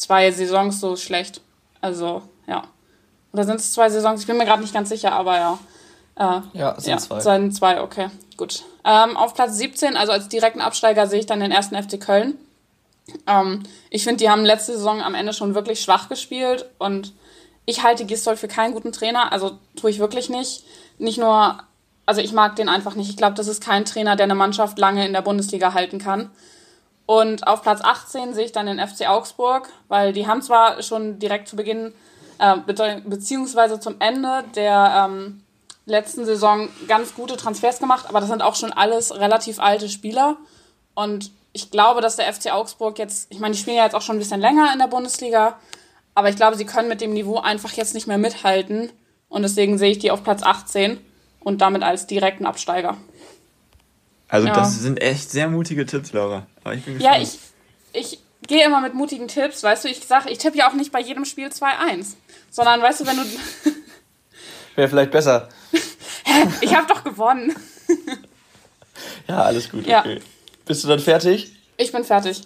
[0.00, 1.40] zwei Saisons so schlecht.
[1.80, 2.64] Also, ja.
[3.32, 4.20] Oder sind es zwei Saisons?
[4.20, 5.58] Ich bin mir gerade nicht ganz sicher, aber ja.
[6.16, 7.20] Äh, ja, es sind ja, zwei.
[7.20, 8.64] Sind zwei, okay, gut.
[8.84, 12.36] Ähm, auf Platz 17, also als direkten Absteiger, sehe ich dann den ersten FC Köln.
[13.26, 17.12] Ähm, ich finde, die haben letzte Saison am Ende schon wirklich schwach gespielt und
[17.66, 20.64] ich halte Gistol für keinen guten Trainer, also tue ich wirklich nicht.
[20.98, 21.60] Nicht nur
[22.10, 23.08] also ich mag den einfach nicht.
[23.08, 26.32] Ich glaube, das ist kein Trainer, der eine Mannschaft lange in der Bundesliga halten kann.
[27.10, 31.18] Und auf Platz 18 sehe ich dann den FC Augsburg, weil die haben zwar schon
[31.18, 31.92] direkt zu Beginn,
[32.38, 32.56] äh,
[33.04, 35.42] beziehungsweise zum Ende der ähm,
[35.86, 40.36] letzten Saison ganz gute Transfers gemacht, aber das sind auch schon alles relativ alte Spieler.
[40.94, 44.02] Und ich glaube, dass der FC Augsburg jetzt, ich meine, die spielen ja jetzt auch
[44.02, 45.58] schon ein bisschen länger in der Bundesliga,
[46.14, 48.88] aber ich glaube, sie können mit dem Niveau einfach jetzt nicht mehr mithalten.
[49.28, 51.04] Und deswegen sehe ich die auf Platz 18
[51.40, 52.96] und damit als direkten Absteiger.
[54.30, 54.54] Also ja.
[54.54, 56.46] das sind echt sehr mutige Tipps, Laura.
[56.62, 57.16] Aber ich bin gespannt.
[57.16, 57.38] Ja, ich,
[57.92, 59.62] ich gehe immer mit mutigen Tipps.
[59.62, 62.14] Weißt du, ich sage, ich tippe ja auch nicht bei jedem Spiel 2-1.
[62.50, 63.22] Sondern, weißt du, wenn du...
[64.76, 65.48] Wäre vielleicht besser.
[66.24, 66.46] Hä?
[66.60, 67.54] Ich habe doch gewonnen.
[69.28, 69.80] ja, alles gut.
[69.80, 69.90] Okay.
[69.90, 70.20] Ja.
[70.64, 71.52] Bist du dann fertig?
[71.76, 72.42] Ich bin fertig.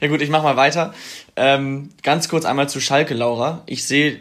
[0.00, 0.94] Ja gut, ich mache mal weiter.
[1.34, 3.62] Ähm, ganz kurz einmal zu Schalke, Laura.
[3.66, 4.20] Ich sehe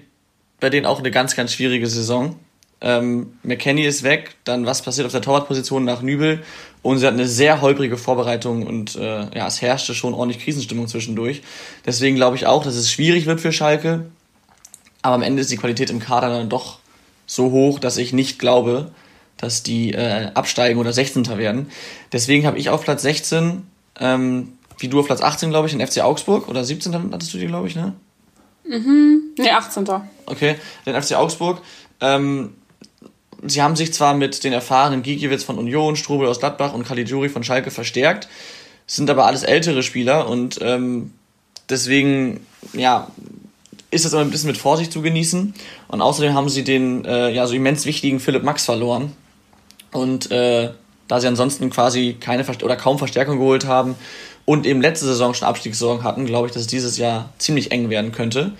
[0.60, 2.40] bei denen auch eine ganz, ganz schwierige Saison.
[2.84, 6.43] Ähm, McKenny ist weg, dann was passiert auf der Torwartposition nach Nübel
[6.82, 10.89] und sie hat eine sehr holprige Vorbereitung und äh, ja, es herrschte schon ordentlich Krisenstimmung
[10.89, 11.41] zwischendurch.
[11.86, 14.08] Deswegen glaube ich auch, dass es schwierig wird für Schalke,
[15.02, 16.80] aber am Ende ist die Qualität im Kader dann doch
[17.26, 18.91] so hoch, dass ich nicht glaube,
[19.38, 21.26] dass die äh, absteigen oder 16.
[21.38, 21.72] werden.
[22.12, 23.63] Deswegen habe ich auf Platz 16,
[24.02, 27.13] ähm, wie du auf Platz 18, glaube ich, den FC Augsburg oder 17.
[27.13, 27.93] hattest du die, glaube ich, ne?
[28.65, 29.34] Mhm.
[29.38, 29.86] Ne, 18.
[30.26, 31.62] Okay, den FC Augsburg.
[32.02, 32.56] Ähm,
[33.45, 37.29] sie haben sich zwar mit den erfahrenen Gigiewicz von Union, Strubel aus Gladbach und Caligiuri
[37.29, 38.27] von Schalke verstärkt,
[38.88, 41.13] sind aber alles ältere Spieler und ähm,
[41.69, 43.08] deswegen, ja,
[43.91, 45.53] ist das aber ein bisschen mit Vorsicht zu genießen.
[45.88, 49.13] Und außerdem haben sie den äh, ja so immens wichtigen Philipp Max verloren.
[49.91, 50.71] Und äh,
[51.08, 53.95] da sie ansonsten quasi keine Verst oder kaum Verstärkung geholt haben
[54.45, 57.89] und eben letzte Saison schon Abstiegssaison hatten, glaube ich, dass es dieses Jahr ziemlich eng
[57.89, 58.53] werden könnte.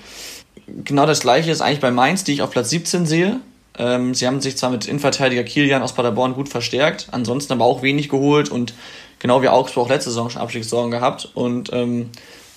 [0.68, 3.40] Genau das gleiche ist eigentlich bei Mainz, die ich auf Platz 17 sehe.
[3.78, 7.82] Ähm, sie haben sich zwar mit Innenverteidiger Kilian aus Paderborn gut verstärkt, ansonsten aber auch
[7.82, 8.74] wenig geholt und
[9.20, 11.30] genau wie Augsburg letzte Saison schon Abstiegssaison gehabt.
[11.34, 12.10] Und ähm,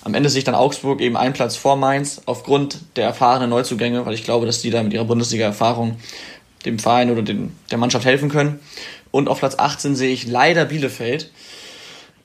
[0.03, 4.05] am Ende sehe ich dann Augsburg eben einen Platz vor Mainz aufgrund der erfahrenen Neuzugänge,
[4.05, 5.97] weil ich glaube, dass die da mit ihrer Bundesliga-Erfahrung
[6.65, 8.59] dem Verein oder dem, der Mannschaft helfen können.
[9.11, 11.31] Und auf Platz 18 sehe ich leider Bielefeld.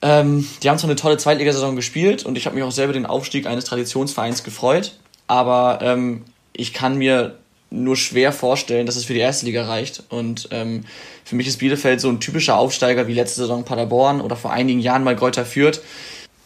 [0.01, 3.05] Ähm, die haben zwar eine tolle Zweitligasaison gespielt und ich habe mich auch selber den
[3.05, 4.93] Aufstieg eines Traditionsvereins gefreut,
[5.27, 7.39] aber ähm, ich kann mir
[7.73, 10.03] nur schwer vorstellen, dass es für die erste Liga reicht.
[10.09, 10.85] Und ähm,
[11.25, 14.79] für mich ist Bielefeld so ein typischer Aufsteiger wie letzte Saison Paderborn oder vor einigen
[14.79, 15.81] Jahren mal Greuther Fürth,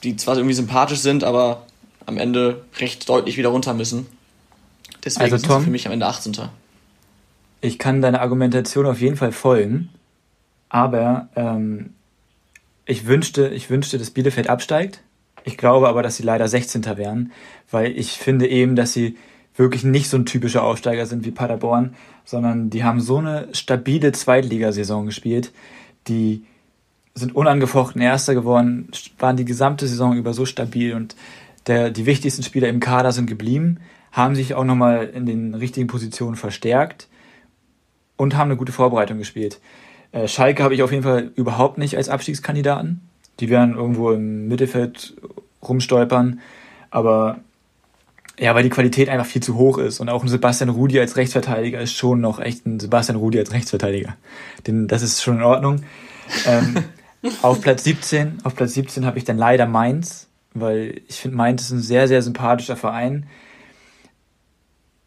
[0.04, 1.66] die zwar irgendwie sympathisch sind, aber
[2.06, 4.08] am Ende recht deutlich wieder runter müssen.
[5.04, 6.38] Deswegen also, Tom, sind sie für mich am Ende 18.
[7.60, 9.90] Ich kann deiner Argumentation auf jeden Fall folgen,
[10.70, 11.94] aber ähm,
[12.86, 15.02] ich, wünschte, ich wünschte, dass Bielefeld absteigt.
[15.44, 16.86] Ich glaube aber, dass sie leider 16.
[16.98, 17.32] wären,
[17.72, 19.18] weil ich finde eben, dass sie
[19.58, 24.12] wirklich nicht so ein typischer Aufsteiger sind wie Paderborn, sondern die haben so eine stabile
[24.12, 25.52] Zweitligasaison gespielt.
[26.08, 26.46] Die
[27.16, 31.16] sind unangefochten Erster geworden, waren die gesamte Saison über so stabil und
[31.66, 33.80] der, die wichtigsten Spieler im Kader sind geblieben,
[34.12, 37.08] haben sich auch nochmal in den richtigen Positionen verstärkt
[38.16, 39.60] und haben eine gute Vorbereitung gespielt.
[40.12, 43.02] Äh, Schalke habe ich auf jeden Fall überhaupt nicht als Abstiegskandidaten.
[43.40, 45.16] Die werden irgendwo im Mittelfeld
[45.62, 46.40] rumstolpern,
[46.90, 47.40] aber
[48.40, 50.00] ja, weil die Qualität einfach viel zu hoch ist.
[50.00, 53.52] Und auch ein Sebastian Rudi als Rechtsverteidiger ist schon noch echt ein Sebastian Rudi als
[53.52, 54.16] Rechtsverteidiger.
[54.66, 55.84] Den, das ist schon in Ordnung.
[56.46, 56.84] ähm,
[57.42, 61.64] auf Platz 17, auf Platz 17 habe ich dann leider Mainz, weil ich finde Mainz
[61.64, 63.26] ist ein sehr, sehr sympathischer Verein.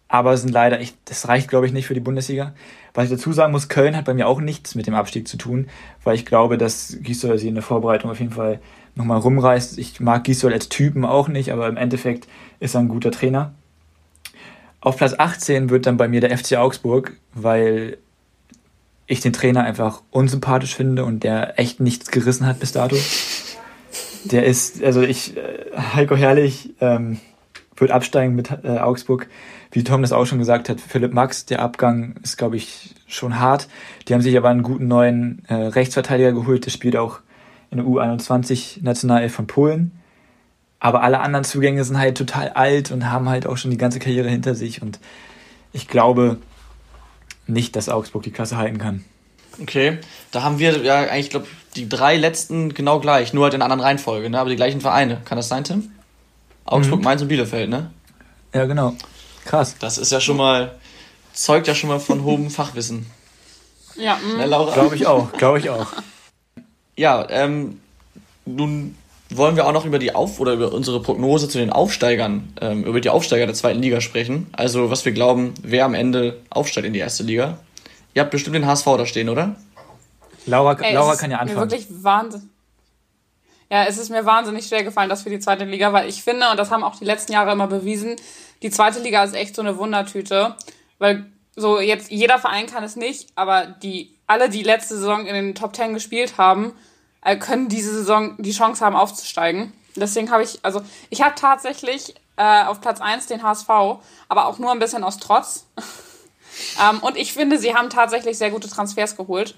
[0.09, 2.53] Aber sind leider echt, das reicht glaube ich nicht für die Bundesliga.
[2.95, 5.37] Was ich dazu sagen muss, Köln hat bei mir auch nichts mit dem Abstieg zu
[5.37, 5.69] tun,
[6.03, 8.59] weil ich glaube, dass Gisdol sie in der Vorbereitung auf jeden Fall
[8.95, 9.79] nochmal rumreißt.
[9.79, 13.55] Ich mag Gisdol als Typen auch nicht, aber im Endeffekt ist er ein guter Trainer.
[14.81, 17.99] Auf Platz 18 wird dann bei mir der FC Augsburg, weil
[19.07, 22.97] ich den Trainer einfach unsympathisch finde und der echt nichts gerissen hat bis dato.
[24.25, 27.19] Der ist, also ich, äh, Heiko Herrlich ähm,
[27.77, 29.29] wird absteigen mit äh, Augsburg.
[29.73, 33.39] Wie Tom das auch schon gesagt hat, Philipp Max, der Abgang ist, glaube ich, schon
[33.39, 33.69] hart.
[34.07, 37.21] Die haben sich aber einen guten neuen äh, Rechtsverteidiger geholt, der spielt auch
[37.71, 39.93] in der U21 Nationalelf von Polen.
[40.79, 43.99] Aber alle anderen Zugänge sind halt total alt und haben halt auch schon die ganze
[43.99, 44.81] Karriere hinter sich.
[44.81, 44.99] Und
[45.73, 46.39] ich glaube
[47.47, 49.05] nicht, dass Augsburg die Klasse halten kann.
[49.61, 49.99] Okay,
[50.31, 53.73] da haben wir ja eigentlich, glaube die drei letzten genau gleich, nur halt in einer
[53.73, 54.41] anderen Reihenfolge, ne?
[54.41, 55.21] aber die gleichen Vereine.
[55.25, 55.93] Kann das sein, Tim?
[56.65, 57.05] Augsburg, mhm.
[57.05, 57.91] Mainz und Bielefeld, ne?
[58.53, 58.97] Ja, genau.
[59.45, 59.77] Krass.
[59.79, 60.75] Das ist ja schon mal,
[61.33, 63.07] zeugt ja schon mal von hohem Fachwissen.
[63.97, 64.73] Ja, ne, Laura?
[64.73, 65.89] Glaube ich auch, glaube ich auch.
[67.01, 67.81] Ja, ähm,
[68.45, 68.95] nun
[69.31, 72.85] wollen wir auch noch über die Auf- oder über unsere Prognose zu den Aufsteigern, ähm,
[72.85, 74.49] über die Aufsteiger der zweiten Liga sprechen.
[74.53, 77.59] Also, was wir glauben, wer am Ende aufsteigt in die erste Liga.
[78.13, 79.57] Ihr habt bestimmt den HSV da stehen, oder?
[80.45, 81.69] Laura, Ey, Laura kann ja anfangen.
[81.69, 82.51] Mir wirklich Wahnsinn.
[83.71, 86.51] Ja, es ist mir wahnsinnig schwer gefallen, das für die zweite Liga, weil ich finde,
[86.51, 88.17] und das haben auch die letzten Jahre immer bewiesen,
[88.61, 90.55] die zweite Liga ist echt so eine Wundertüte.
[90.99, 91.25] Weil
[91.57, 95.55] so jetzt jeder Verein kann es nicht, aber die alle, die letzte Saison in den
[95.55, 96.75] Top Ten gespielt haben,
[97.23, 99.73] äh, können diese Saison die Chance haben, aufzusteigen.
[99.97, 103.69] Deswegen habe ich, also ich habe tatsächlich äh, auf Platz 1 den HSV,
[104.29, 105.67] aber auch nur ein bisschen aus Trotz.
[106.83, 109.57] ähm, und ich finde, sie haben tatsächlich sehr gute Transfers geholt.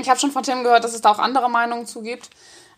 [0.00, 2.30] Ich habe schon von Tim gehört, dass es da auch andere Meinungen zugibt.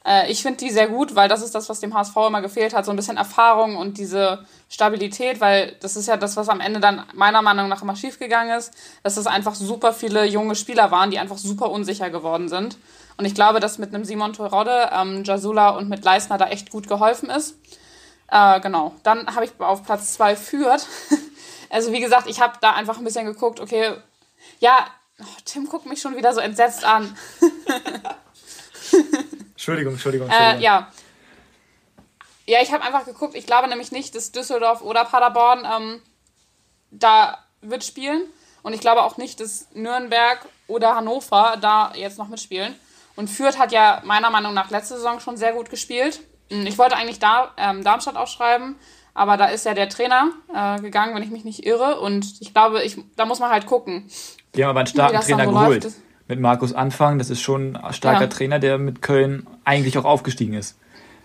[0.05, 2.75] Äh, ich finde die sehr gut, weil das ist das, was dem HSV immer gefehlt
[2.75, 6.61] hat, so ein bisschen Erfahrung und diese Stabilität, weil das ist ja das, was am
[6.61, 10.91] Ende dann meiner Meinung nach immer schiefgegangen ist, dass es einfach super viele junge Spieler
[10.91, 12.77] waren, die einfach super unsicher geworden sind.
[13.17, 16.71] Und ich glaube, dass mit einem Simon Terodde, ähm, Jasula und mit Leisner da echt
[16.71, 17.57] gut geholfen ist.
[18.29, 18.95] Äh, genau.
[19.03, 20.87] Dann habe ich auf Platz zwei führt.
[21.71, 23.95] also wie gesagt, ich habe da einfach ein bisschen geguckt, okay,
[24.61, 24.87] ja,
[25.21, 27.17] oh, Tim guckt mich schon wieder so entsetzt an.
[29.51, 30.31] Entschuldigung, Entschuldigung, Entschuldigung.
[30.31, 30.93] Äh, ja.
[32.49, 36.03] Ja, ich habe einfach geguckt, ich glaube nämlich nicht, dass Düsseldorf oder Paderborn ähm,
[36.91, 38.23] da wird spielen.
[38.63, 42.79] Und ich glaube auch nicht, dass Nürnberg oder Hannover da jetzt noch mitspielen.
[43.17, 46.21] Und Fürth hat ja meiner Meinung nach letzte Saison schon sehr gut gespielt.
[46.51, 48.77] Hm, ich wollte eigentlich da, ähm, Darmstadt aufschreiben,
[49.15, 52.01] aber da ist ja der Trainer äh, gegangen, wenn ich mich nicht irre.
[52.01, 54.09] Und ich glaube, ich, da muss man halt gucken.
[54.55, 55.85] Die haben aber einen starken Trainer geholt.
[55.85, 55.97] Läuft.
[56.29, 58.27] Mit Markus Anfang, das ist schon ein starker ja.
[58.27, 60.77] Trainer, der mit Köln eigentlich auch aufgestiegen ist.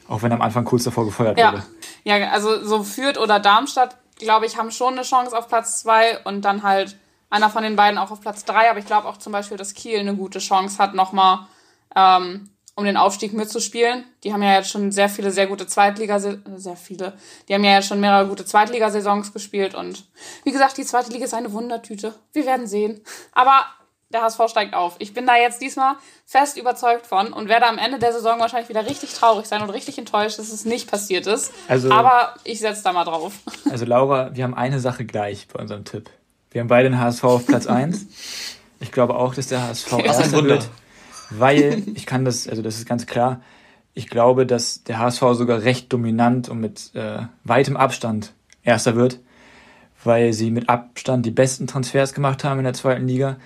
[0.08, 1.54] Auch wenn er am Anfang kurz davor gefeuert ja.
[1.54, 1.64] wurde.
[2.04, 6.20] Ja, also so Fürth oder Darmstadt, glaube ich, haben schon eine Chance auf Platz zwei
[6.24, 6.98] und dann halt
[7.30, 8.70] einer von den beiden auch auf Platz drei.
[8.70, 11.48] Aber ich glaube auch zum Beispiel, dass Kiel eine gute Chance hat, nochmal
[11.96, 14.06] ähm, um den Aufstieg mitzuspielen.
[14.24, 17.14] Die haben ja jetzt schon sehr viele, sehr gute Zweitliga, sehr viele.
[17.48, 20.06] Die haben ja jetzt schon mehrere gute Zweitligasaisons gespielt und
[20.44, 22.14] wie gesagt, die zweite Liga ist eine Wundertüte.
[22.34, 23.02] Wir werden sehen.
[23.34, 23.66] Aber
[24.12, 24.96] der HSV steigt auf.
[25.00, 28.70] Ich bin da jetzt diesmal fest überzeugt von und werde am Ende der Saison wahrscheinlich
[28.70, 31.54] wieder richtig traurig sein und richtig enttäuscht, dass es nicht passiert ist.
[31.68, 33.34] Also, Aber ich setze da mal drauf.
[33.70, 36.10] Also Laura, wir haben eine Sache gleich bei unserem Tipp.
[36.52, 38.08] Wir haben beide den HSV auf Platz 1.
[38.80, 40.06] Ich glaube auch, dass der HSV okay.
[40.06, 40.70] erster wird
[41.32, 43.42] weil ich kann das, also das ist ganz klar,
[43.94, 49.20] ich glaube, dass der HSV sogar recht dominant und mit äh, weitem Abstand Erster wird,
[50.04, 53.38] weil sie mit Abstand die besten Transfers gemacht haben in der zweiten Liga,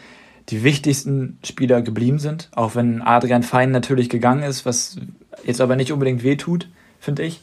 [0.50, 4.98] die wichtigsten Spieler geblieben sind, auch wenn Adrian Fein natürlich gegangen ist, was
[5.44, 6.68] jetzt aber nicht unbedingt wehtut,
[7.00, 7.42] finde ich.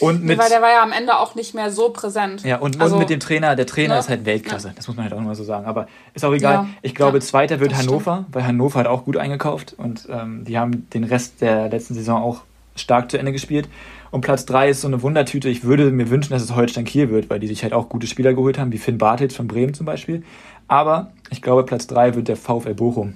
[0.00, 2.42] Und mit, nee, weil der war ja am Ende auch nicht mehr so präsent.
[2.42, 4.00] Ja, und, also, und mit dem Trainer, der Trainer ne?
[4.00, 4.74] ist halt Weltklasse, ja.
[4.74, 5.66] das muss man halt auch mal so sagen.
[5.66, 6.54] Aber ist auch egal.
[6.54, 8.34] Ja, ich glaube, ja, zweiter wird Hannover, stimmt.
[8.34, 12.22] weil Hannover hat auch gut eingekauft und ähm, die haben den Rest der letzten Saison
[12.22, 12.42] auch
[12.76, 13.68] stark zu Ende gespielt.
[14.10, 15.48] Und Platz drei ist so eine Wundertüte.
[15.48, 18.06] Ich würde mir wünschen, dass es Holstein Kiel wird, weil die sich halt auch gute
[18.06, 20.24] Spieler geholt haben, wie Finn Bartels von Bremen zum Beispiel.
[20.66, 23.14] Aber ich glaube, Platz drei wird der VfL Bochum,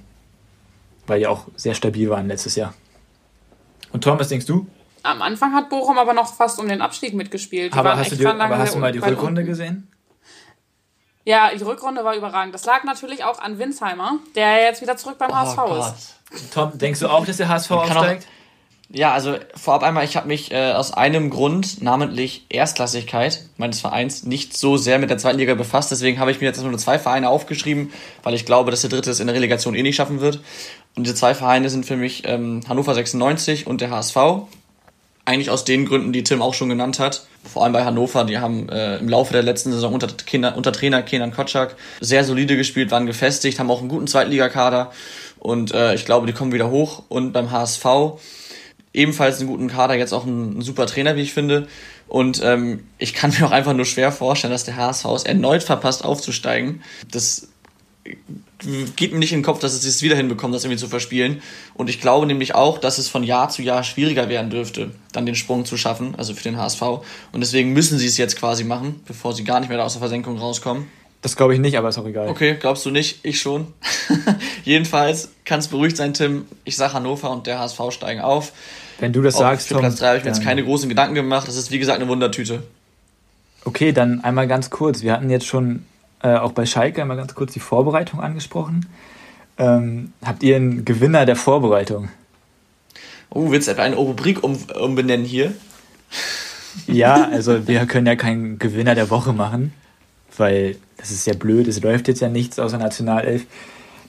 [1.07, 2.73] weil die auch sehr stabil waren letztes Jahr.
[3.91, 4.67] Und Tom, was denkst du?
[5.05, 7.73] Am Anfang hat Bochum aber noch fast um den Abstieg mitgespielt.
[7.73, 9.45] Die aber hast, du, die, aber hast du mal die Rückrunde unten.
[9.45, 9.91] gesehen?
[11.25, 12.53] Ja, die Rückrunde war überragend.
[12.53, 15.95] Das lag natürlich auch an Winsheimer, der jetzt wieder zurück beim oh HSV Gott.
[15.95, 16.53] ist.
[16.53, 18.27] Tom, denkst du auch, dass der HSV aufsteigt?
[18.89, 24.23] Ja, also vorab einmal, ich habe mich äh, aus einem Grund, namentlich Erstklassigkeit meines Vereins,
[24.23, 25.89] nicht so sehr mit der zweiten Liga befasst.
[25.89, 27.91] Deswegen habe ich mir jetzt nur zwei Vereine aufgeschrieben,
[28.21, 30.41] weil ich glaube, dass der dritte es in der Relegation eh nicht schaffen wird.
[30.95, 34.17] Und diese zwei Vereine sind für mich ähm, Hannover 96 und der HSV.
[35.25, 37.25] Eigentlich aus den Gründen, die Tim auch schon genannt hat.
[37.43, 40.71] Vor allem bei Hannover, die haben äh, im Laufe der letzten Saison unter, Kinder, unter
[40.71, 44.91] Trainer Kenan Kotschak sehr solide gespielt, waren gefestigt, haben auch einen guten Zweitligakader.
[45.39, 47.03] Und äh, ich glaube, die kommen wieder hoch.
[47.09, 47.85] Und beim HSV
[48.93, 51.67] ebenfalls einen guten Kader, jetzt auch ein, ein super Trainer, wie ich finde.
[52.07, 55.63] Und ähm, ich kann mir auch einfach nur schwer vorstellen, dass der HSV es erneut
[55.63, 56.83] verpasst, aufzusteigen.
[57.11, 57.49] Das
[58.95, 61.41] geht mir nicht in den Kopf, dass es es wieder hinbekommt, das irgendwie zu verspielen.
[61.73, 65.25] Und ich glaube nämlich auch, dass es von Jahr zu Jahr schwieriger werden dürfte, dann
[65.25, 66.81] den Sprung zu schaffen, also für den HSV.
[66.81, 69.99] Und deswegen müssen sie es jetzt quasi machen, bevor sie gar nicht mehr aus der
[69.99, 70.87] Versenkung rauskommen.
[71.21, 72.27] Das glaube ich nicht, aber ist auch egal.
[72.27, 73.19] Okay, glaubst du nicht?
[73.23, 73.73] Ich schon.
[74.63, 76.45] Jedenfalls kann es beruhigt sein, Tim.
[76.65, 78.51] Ich sage Hannover und der HSV steigen auf.
[78.99, 81.15] Wenn du das Auch sagst, für Platz 3 habe ich mir jetzt keine großen Gedanken
[81.15, 81.47] gemacht.
[81.47, 82.63] Das ist wie gesagt eine Wundertüte.
[83.63, 85.01] Okay, dann einmal ganz kurz.
[85.01, 85.85] Wir hatten jetzt schon
[86.21, 88.87] äh, auch bei Schalke einmal ganz kurz die Vorbereitung angesprochen.
[89.57, 92.09] Ähm, habt ihr einen Gewinner der Vorbereitung?
[93.29, 95.53] Oh, willst du etwa eine Rubrik um, umbenennen hier?
[96.87, 99.73] Ja, also wir können ja keinen Gewinner der Woche machen,
[100.37, 103.45] weil das ist ja blöd, es läuft jetzt ja nichts außer Nationalelf.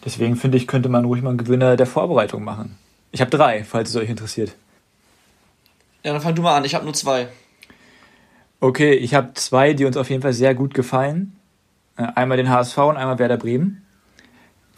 [0.05, 2.77] Deswegen finde ich, könnte man ruhig mal einen Gewinner der Vorbereitung machen.
[3.13, 4.55] Ich habe drei, falls es euch interessiert.
[6.05, 7.29] Ja, dann fang du mal an, ich habe nur zwei.
[8.61, 11.37] Okay, ich habe zwei, die uns auf jeden Fall sehr gut gefallen.
[11.97, 13.83] Äh, einmal den HSV und einmal Werder Bremen,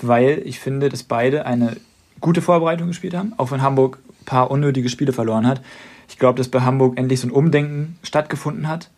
[0.00, 1.76] weil ich finde, dass beide eine
[2.20, 5.60] gute Vorbereitung gespielt haben, auch wenn Hamburg ein paar unnötige Spiele verloren hat.
[6.08, 8.90] Ich glaube, dass bei Hamburg endlich so ein Umdenken stattgefunden hat.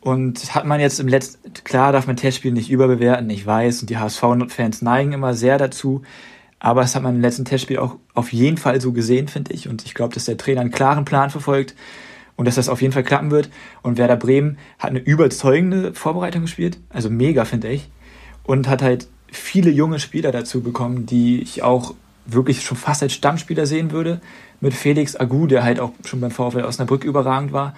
[0.00, 3.90] Und hat man jetzt im letzten, klar darf man Testspiele nicht überbewerten, ich weiß, und
[3.90, 6.02] die HSV-Fans neigen immer sehr dazu,
[6.58, 9.68] aber das hat man im letzten Testspiel auch auf jeden Fall so gesehen, finde ich.
[9.68, 11.76] Und ich glaube, dass der Trainer einen klaren Plan verfolgt
[12.36, 13.50] und dass das auf jeden Fall klappen wird.
[13.82, 17.88] Und Werder Bremen hat eine überzeugende Vorbereitung gespielt, also mega, finde ich.
[18.44, 21.94] Und hat halt viele junge Spieler dazu bekommen, die ich auch
[22.26, 24.20] wirklich schon fast als Stammspieler sehen würde.
[24.60, 27.74] Mit Felix Agu, der halt auch schon beim VfL Osnabrück überragend war.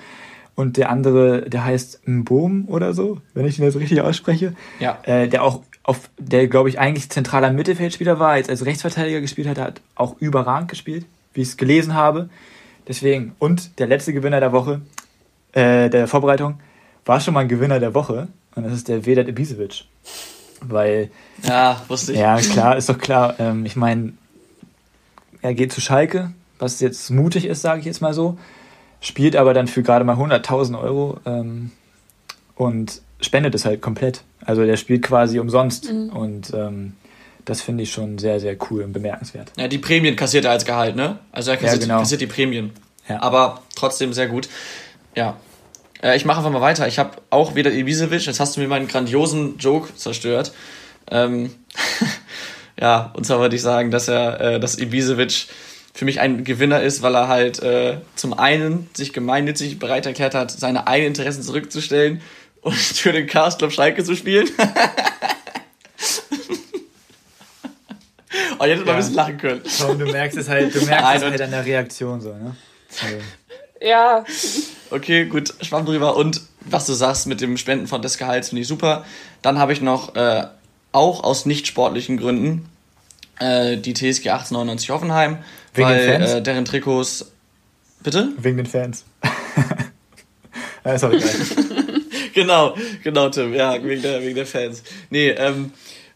[0.54, 4.54] Und der andere, der heißt Mbom oder so, wenn ich den jetzt richtig ausspreche.
[4.78, 4.98] Ja.
[5.02, 9.48] Äh, der auch auf, der glaube ich eigentlich zentraler Mittelfeldspieler war, jetzt als Rechtsverteidiger gespielt
[9.48, 12.28] hat, hat auch überragend gespielt, wie ich es gelesen habe.
[12.86, 14.82] Deswegen, und der letzte Gewinner der Woche,
[15.52, 16.60] äh, der Vorbereitung,
[17.04, 18.28] war schon mal ein Gewinner der Woche.
[18.54, 19.84] Und das ist der Vedat Ibisevic.
[20.60, 21.10] Weil.
[21.42, 22.18] Ja, wusste ich.
[22.18, 23.34] Ja, klar, ist doch klar.
[23.38, 24.12] Ähm, ich meine,
[25.42, 28.38] er geht zu Schalke, was jetzt mutig ist, sage ich jetzt mal so.
[29.00, 31.70] Spielt aber dann für gerade mal 100.000 Euro ähm,
[32.54, 34.22] und spendet es halt komplett.
[34.44, 35.92] Also der spielt quasi umsonst.
[35.92, 36.08] Mhm.
[36.10, 36.94] Und ähm,
[37.44, 39.52] das finde ich schon sehr, sehr cool und bemerkenswert.
[39.56, 41.18] Ja, die Prämien kassiert er als Gehalt, ne?
[41.32, 41.98] Also er kassiert, ja, genau.
[42.00, 42.72] kassiert die Prämien.
[43.08, 43.22] Ja.
[43.22, 44.48] Aber trotzdem sehr gut.
[45.14, 45.36] Ja.
[46.02, 46.88] Äh, ich mache einfach mal weiter.
[46.88, 48.26] Ich habe auch wieder Ibisevic.
[48.26, 50.52] Jetzt hast du mir meinen grandiosen Joke zerstört.
[51.10, 51.54] Ähm,
[52.80, 55.46] ja, und zwar würde ich sagen, dass er, äh, dass Ibisevic
[55.92, 60.34] für mich ein Gewinner ist, weil er halt äh, zum einen sich gemeinnützig bereit erklärt
[60.34, 62.20] hat, seine eigenen Interessen zurückzustellen
[62.62, 64.48] und für den Cast Club Schalke zu spielen.
[68.58, 68.84] Oh, jetzt ja.
[68.84, 69.62] mal ein bisschen lachen können.
[69.80, 72.56] Komm, du merkst es halt, du merkst Nein, es halt an der Reaktion so, ne?
[73.02, 73.16] Also.
[73.80, 74.24] Ja.
[74.90, 76.16] Okay, gut, schwamm drüber.
[76.16, 79.04] Und was du sagst mit dem Spenden von des Gehalts finde ich super.
[79.42, 80.44] Dann habe ich noch, äh,
[80.94, 82.68] auch aus nicht sportlichen Gründen,
[83.40, 85.38] äh, die TSG 1899 Hoffenheim.
[85.74, 86.30] Wegen weil, den Fans?
[86.30, 87.32] Äh, deren Trikots.
[88.02, 88.28] Bitte?
[88.38, 89.04] Wegen den Fans.
[90.84, 91.30] ja, ist auch egal.
[92.34, 93.52] genau, genau, Tim.
[93.54, 94.82] Ja, wegen der, wegen der Fans.
[95.10, 95.72] Nee, ähm,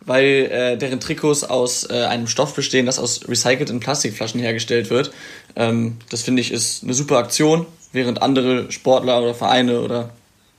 [0.08, 5.12] weil äh, deren Trikots aus äh, einem Stoff bestehen, das aus recycelten Plastikflaschen hergestellt wird.
[5.54, 10.10] Ähm, das finde ich ist eine super Aktion, während andere Sportler oder Vereine oder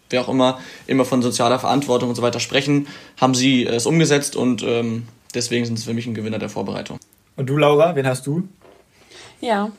[0.09, 2.87] wer auch immer immer von sozialer Verantwortung und so weiter sprechen,
[3.19, 6.99] haben sie es umgesetzt und ähm, deswegen sind es für mich ein Gewinner der Vorbereitung.
[7.35, 8.47] Und du, Laura, wen hast du?
[9.41, 9.71] Ja.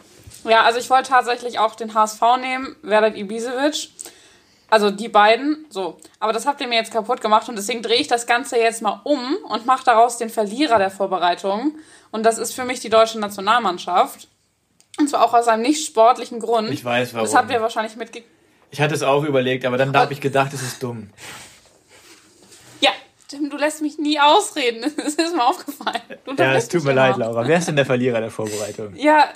[0.48, 3.90] Ja, also ich wollte tatsächlich auch den HSV nehmen, Vedat Ibisevic.
[4.70, 5.98] Also die beiden, so.
[6.20, 8.82] Aber das habt ihr mir jetzt kaputt gemacht und deswegen drehe ich das Ganze jetzt
[8.82, 11.74] mal um und mache daraus den Verlierer der Vorbereitung.
[12.12, 14.28] Und das ist für mich die deutsche Nationalmannschaft.
[14.98, 16.70] Und zwar auch aus einem nicht sportlichen Grund.
[16.70, 17.26] Ich weiß warum.
[17.26, 18.22] Das habt ihr wahrscheinlich mitge...
[18.70, 21.10] Ich hatte es auch überlegt, aber dann habe ich gedacht, es ist dumm.
[22.80, 22.90] Ja,
[23.26, 24.92] Tim, du lässt mich nie ausreden.
[24.96, 26.02] Das ist mir aufgefallen.
[26.24, 27.26] Du Ja, es tut mir leid, immer.
[27.26, 27.48] Laura.
[27.48, 28.94] Wer ist denn der Verlierer der Vorbereitung?
[28.94, 29.30] Ja,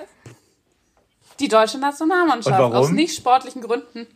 [1.40, 2.60] die deutsche Nationalmannschaft.
[2.60, 4.06] Aus nicht sportlichen Gründen.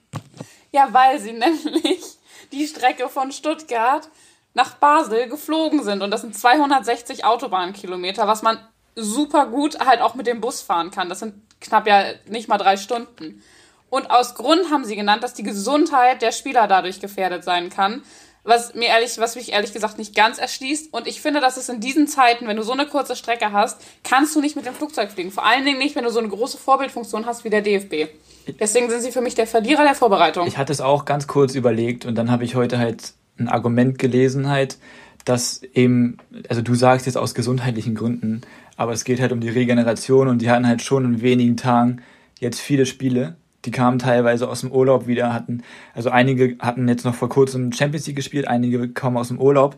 [0.72, 2.18] Ja, weil sie nämlich
[2.52, 4.08] die Strecke von Stuttgart
[4.54, 6.02] nach Basel geflogen sind.
[6.02, 8.58] Und das sind 260 Autobahnkilometer, was man
[8.96, 11.08] super gut halt auch mit dem Bus fahren kann.
[11.08, 13.42] Das sind knapp ja nicht mal drei Stunden.
[13.90, 18.02] Und aus Grund haben sie genannt, dass die Gesundheit der Spieler dadurch gefährdet sein kann.
[18.44, 20.92] Was mir ehrlich, was mich ehrlich gesagt nicht ganz erschließt.
[20.92, 23.80] Und ich finde, dass es in diesen Zeiten, wenn du so eine kurze Strecke hast,
[24.04, 25.30] kannst du nicht mit dem Flugzeug fliegen.
[25.30, 28.10] Vor allen Dingen nicht, wenn du so eine große Vorbildfunktion hast wie der DFB.
[28.58, 30.46] Deswegen sind sie für mich der Verlierer der Vorbereitung.
[30.46, 33.98] Ich hatte es auch ganz kurz überlegt und dann habe ich heute halt ein Argument
[33.98, 34.78] gelesen halt,
[35.24, 36.16] dass eben,
[36.48, 38.40] also du sagst jetzt aus gesundheitlichen Gründen,
[38.76, 42.02] aber es geht halt um die Regeneration und die hatten halt schon in wenigen Tagen
[42.38, 43.36] jetzt viele Spiele.
[43.64, 45.62] Die kamen teilweise aus dem Urlaub wieder, hatten,
[45.94, 49.76] also einige hatten jetzt noch vor kurzem Champions League gespielt, einige kamen aus dem Urlaub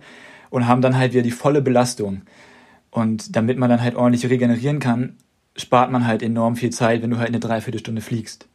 [0.50, 2.22] und haben dann halt wieder die volle Belastung.
[2.90, 5.16] Und damit man dann halt ordentlich regenerieren kann,
[5.56, 8.48] spart man halt enorm viel Zeit, wenn du halt eine Dreiviertelstunde fliegst.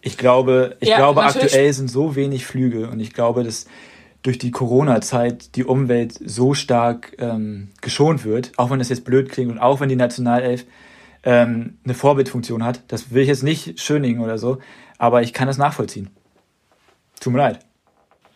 [0.00, 1.44] Ich glaube, ich Ja, glaube natürlich.
[1.52, 3.66] aktuell sind so wenig Flüge und ich glaube, dass
[4.22, 9.28] durch die Corona-Zeit die Umwelt so stark ähm, geschont wird, auch wenn das jetzt blöd
[9.28, 10.64] klingt und auch wenn die Nationalelf
[11.24, 12.80] ähm, eine Vorbildfunktion hat.
[12.88, 14.58] Das will ich jetzt nicht schönigen oder so,
[14.98, 16.10] aber ich kann das nachvollziehen.
[17.20, 17.60] Tut mir leid.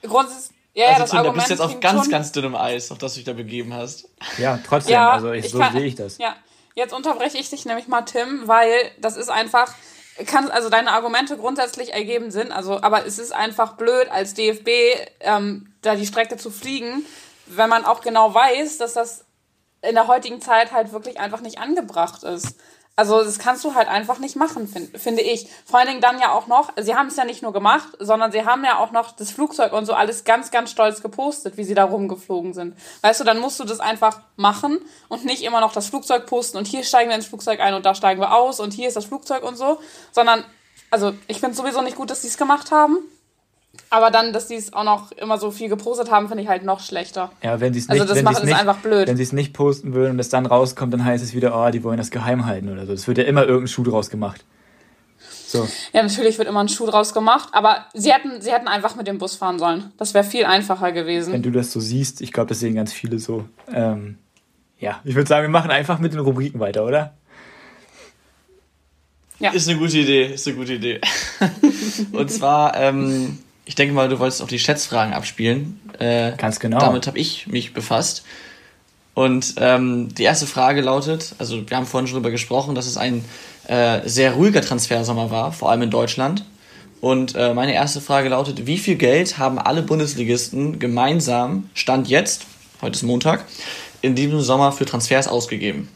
[0.02, 2.54] Grundsätzlich, ja, ja, Also das Tim, da bist du jetzt auf ganz, schon, ganz dünnem
[2.54, 4.08] Eis, auf das du dich da begeben hast.
[4.38, 6.18] Ja, trotzdem, Ja, also ich, ich so kann- sehe ich das.
[6.18, 6.36] Ja,
[6.74, 8.70] jetzt unterbreche ich dich nämlich mal, Tim, weil
[9.00, 9.74] das ist einfach,
[10.26, 14.68] kann, also deine Argumente grundsätzlich ergeben Sinn, also, aber es ist einfach blöd, als DFB
[15.20, 17.04] ähm, da die Strecke zu fliegen,
[17.46, 19.24] wenn man auch genau weiß, dass das
[19.82, 22.56] in der heutigen Zeit halt wirklich einfach nicht angebracht ist.
[22.98, 25.46] Also das kannst du halt einfach nicht machen, find, finde ich.
[25.66, 28.32] Vor allen Dingen dann ja auch noch, sie haben es ja nicht nur gemacht, sondern
[28.32, 31.64] sie haben ja auch noch das Flugzeug und so alles ganz, ganz stolz gepostet, wie
[31.64, 32.74] sie da rumgeflogen sind.
[33.02, 34.78] Weißt du, dann musst du das einfach machen
[35.08, 37.84] und nicht immer noch das Flugzeug posten und hier steigen wir ins Flugzeug ein und
[37.84, 39.78] da steigen wir aus und hier ist das Flugzeug und so,
[40.10, 40.42] sondern,
[40.90, 42.98] also ich finde sowieso nicht gut, dass sie es gemacht haben.
[43.90, 46.64] Aber dann, dass die es auch noch immer so viel gepostet haben, finde ich halt
[46.64, 47.30] noch schlechter.
[47.42, 49.08] Ja, wenn sie es Also nicht, das wenn macht es nicht, einfach blöd.
[49.08, 51.70] wenn sie es nicht posten würden und es dann rauskommt, dann heißt es wieder, oh,
[51.70, 52.92] die wollen das geheim halten oder so.
[52.92, 54.44] Es wird ja immer irgendein Schuh draus gemacht.
[55.46, 58.96] So, Ja, natürlich wird immer ein Schuh draus gemacht, aber sie hätten, sie hätten einfach
[58.96, 59.92] mit dem Bus fahren sollen.
[59.96, 61.32] Das wäre viel einfacher gewesen.
[61.32, 63.44] wenn du das so siehst, ich glaube, das sehen ganz viele so.
[63.72, 64.18] Ähm,
[64.80, 67.14] ja, ich würde sagen, wir machen einfach mit den Rubriken weiter, oder?
[69.38, 69.50] Ja.
[69.52, 71.00] Ist eine gute Idee, ist eine gute Idee.
[72.12, 75.80] Und zwar, ähm, ich denke mal, du wolltest auch die Schätzfragen abspielen.
[75.98, 76.78] Äh, Ganz genau.
[76.78, 78.24] Damit habe ich mich befasst.
[79.12, 82.96] Und ähm, die erste Frage lautet, also wir haben vorhin schon darüber gesprochen, dass es
[82.96, 83.24] ein
[83.66, 86.44] äh, sehr ruhiger Transfersommer war, vor allem in Deutschland.
[87.00, 92.46] Und äh, meine erste Frage lautet, wie viel Geld haben alle Bundesligisten gemeinsam, Stand jetzt,
[92.82, 93.44] heute ist Montag,
[94.00, 95.88] in diesem Sommer für Transfers ausgegeben?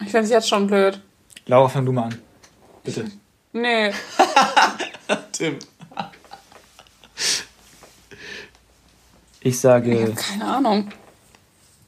[0.00, 1.00] Ich finde es jetzt schon blöd.
[1.46, 2.18] Laura, fang du mal an.
[2.82, 3.04] Bitte.
[3.52, 3.92] Nee.
[5.32, 5.58] Tim.
[9.46, 10.88] Ich Ich sage, habe keine Ahnung.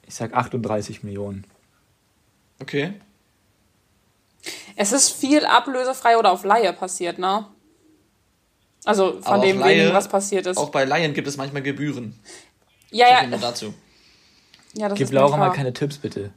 [0.07, 1.45] ich sag 38 Millionen.
[2.61, 2.93] Okay.
[4.77, 7.47] Es ist viel ablösefrei oder auf Laie passiert, ne?
[8.85, 10.57] Also von Aber dem Laie- wenigen, was passiert ist.
[10.57, 12.19] Auch bei Laien gibt es manchmal Gebühren.
[12.91, 13.27] ja, ja.
[13.27, 13.75] nur dazu.
[14.75, 16.33] ja, das Gib ist Laura mal keine Tipps, bitte.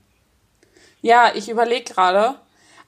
[1.01, 2.35] Ja, ich überlege gerade.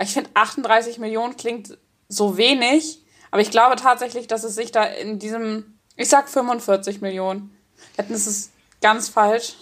[0.02, 1.78] Ich finde 38 Millionen klingt
[2.10, 7.00] so wenig, aber ich glaube tatsächlich, dass es sich da in diesem, ich sag 45
[7.02, 7.56] Millionen.
[7.98, 9.54] Das ist ganz falsch.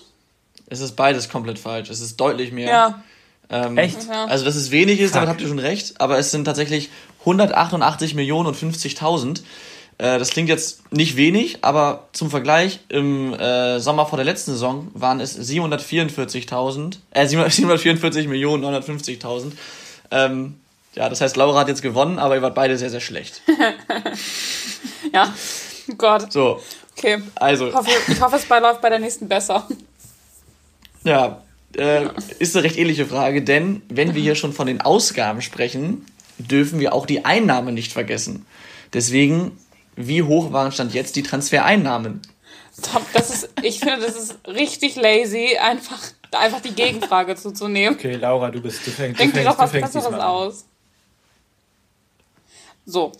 [0.68, 1.90] Es ist beides komplett falsch.
[1.90, 2.70] Es ist deutlich mehr.
[2.70, 3.04] Ja.
[3.50, 4.08] Ähm, Echt?
[4.08, 4.26] Ja.
[4.26, 6.90] Also, dass es wenig ist, damit habt ihr schon recht, aber es sind tatsächlich
[7.22, 9.42] 188 Millionen und 50.000.
[9.98, 14.52] Äh, das klingt jetzt nicht wenig, aber zum Vergleich, im äh, Sommer vor der letzten
[14.52, 19.52] Saison waren es 744.000, äh, 744 Millionen 950.000.
[20.12, 20.56] Ähm,
[20.96, 23.42] ja, das heißt, Laura hat jetzt gewonnen, aber ihr wart beide sehr, sehr schlecht.
[25.14, 25.34] Ja.
[25.90, 26.32] Oh Gott.
[26.32, 26.62] So,
[27.04, 27.24] Okay.
[27.36, 29.68] also, Ich hoffe, ich hoffe, es bei- läuft bei der nächsten besser.
[31.04, 31.42] Ja,
[31.76, 32.06] äh,
[32.38, 36.06] ist eine recht ähnliche Frage, denn wenn wir hier schon von den Ausgaben sprechen,
[36.38, 38.46] dürfen wir auch die Einnahmen nicht vergessen.
[38.94, 39.58] Deswegen,
[39.96, 42.22] wie hoch waren Stand jetzt die Transfereinnahmen?
[42.84, 46.00] Top, das ist, ich finde, das ist richtig lazy, einfach,
[46.34, 47.98] einfach die Gegenfrage zuzunehmen.
[47.98, 50.66] Okay, Laura, du bist, du fängst, du Denk dir fängst, doch was fängst Besseres aus.
[52.86, 53.12] So,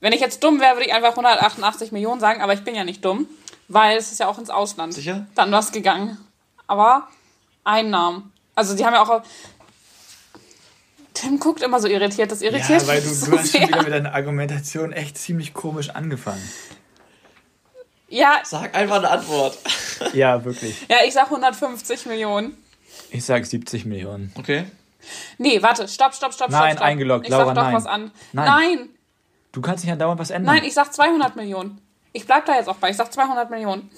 [0.00, 2.84] wenn ich jetzt dumm wäre, würde ich einfach 188 Millionen sagen, aber ich bin ja
[2.84, 3.26] nicht dumm,
[3.68, 4.94] weil es ist ja auch ins Ausland.
[4.94, 5.26] Sicher?
[5.34, 6.18] Dann was gegangen.
[6.66, 7.08] Aber
[7.64, 8.32] Einnahmen.
[8.54, 9.22] Also die haben ja auch.
[11.14, 13.60] Tim guckt immer so irritiert, das irritiert Ja, weil du, mich du so hast schon
[13.60, 13.68] sehr.
[13.68, 16.46] wieder mit deiner Argumentation echt ziemlich komisch angefangen.
[18.08, 19.58] Ja, Sag einfach eine Antwort.
[20.12, 20.86] Ja, wirklich.
[20.90, 22.54] ja, ich sag 150 Millionen.
[23.10, 24.30] Ich sag 70 Millionen.
[24.36, 24.64] Okay.
[25.38, 26.86] Nee, warte, stopp, stopp, stopp, Nein, stopp, stopp.
[26.86, 27.74] eingeloggt, Ich Laura, sag doch nein.
[27.74, 28.10] was an.
[28.32, 28.46] Nein.
[28.46, 28.88] nein,
[29.56, 30.54] Du kannst nicht andauernd was ändern.
[30.56, 31.80] nein, ich sag 200 Millionen.
[32.12, 32.90] Ich bleib da jetzt auch bei.
[32.90, 33.88] Ich sag 200 Millionen.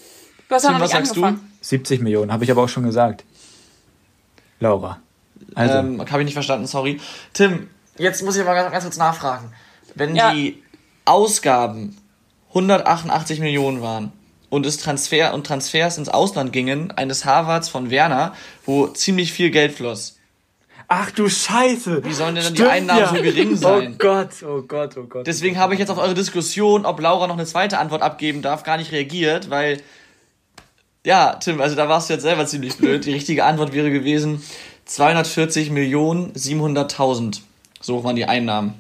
[0.49, 1.25] Du hast ja Tim, noch was nicht sagst du?
[1.25, 1.53] angefangen.
[1.61, 3.25] 70 Millionen, habe ich aber auch schon gesagt.
[4.61, 5.01] Laura.
[5.57, 7.01] Also, Ähm, habe ich nicht verstanden, sorry.
[7.33, 9.53] Tim, jetzt muss ich aber ganz, ganz kurz nachfragen.
[9.97, 10.33] Wenn Ja.
[10.33, 10.63] die
[11.05, 11.97] Ausgaben
[12.51, 14.13] 188 Millionen waren
[14.51, 18.33] und es Transfer und Transfers ins Ausland gingen, eines Harvards von Werner,
[18.65, 20.18] wo ziemlich viel Geld floss.
[20.91, 22.03] Ach du Scheiße!
[22.03, 23.93] Wie sollen denn dann die Einnahmen so gering sein?
[23.93, 25.27] Oh Gott, oh Gott, oh Gott.
[25.27, 28.63] Deswegen habe ich jetzt auf eure Diskussion, ob Laura noch eine zweite Antwort abgeben darf,
[28.63, 29.83] gar nicht reagiert, weil
[31.05, 33.05] ja, Tim, also da warst du jetzt selber ziemlich blöd.
[33.05, 34.43] Die richtige Antwort wäre gewesen
[34.87, 37.41] 240 Millionen 700.000.
[37.81, 38.75] So waren die Einnahmen.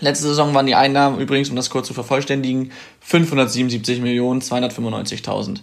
[0.00, 5.60] Letzte Saison waren die Einnahmen übrigens, um das kurz zu vervollständigen, 577 Millionen 295.000.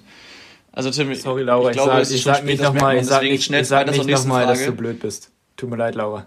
[0.73, 3.23] Also Tim, Sorry, Laura, ich, glaube, sag, es ist ich sag nicht nochmal, ich sag
[3.23, 5.31] nicht, schnell ich sag nicht nochmal, dass du blöd bist.
[5.61, 6.25] Tut mir leid, Laura.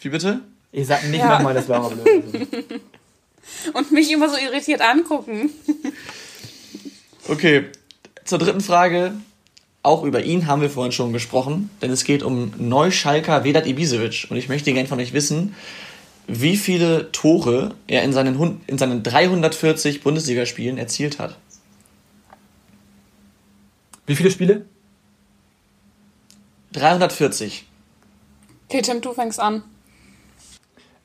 [0.00, 0.40] Wie bitte?
[0.72, 1.28] Ich sag nicht Ja.
[1.36, 3.72] nochmal, dass Laura blöd ist.
[3.72, 5.50] Und mich immer so irritiert angucken.
[7.28, 7.66] Okay,
[8.24, 9.12] zur dritten Frage.
[9.84, 14.26] Auch über ihn haben wir vorhin schon gesprochen, denn es geht um Neuschalker Vedat Ibisevic.
[14.28, 15.54] Und ich möchte gerne von euch wissen,
[16.26, 21.38] wie viele Tore er in seinen, in seinen 340 Bundesligaspielen erzielt hat.
[24.04, 24.64] Wie viele Spiele?
[26.72, 27.66] 340.
[28.68, 29.62] Okay, Tim, du fängst an.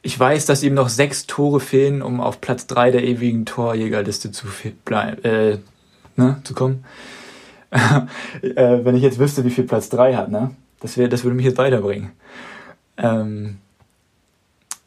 [0.01, 4.31] Ich weiß, dass ihm noch sechs Tore fehlen, um auf Platz 3 der ewigen Torjägerliste
[4.31, 4.47] zu,
[4.89, 5.57] äh,
[6.15, 6.85] ne, zu kommen.
[7.71, 10.55] äh, wenn ich jetzt wüsste, wie viel Platz 3 hat, ne?
[10.79, 12.11] Das, wär, das würde mich jetzt weiterbringen.
[12.97, 13.57] Ähm,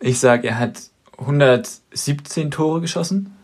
[0.01, 0.81] ich sag, er hat
[1.19, 3.37] 117 Tore geschossen.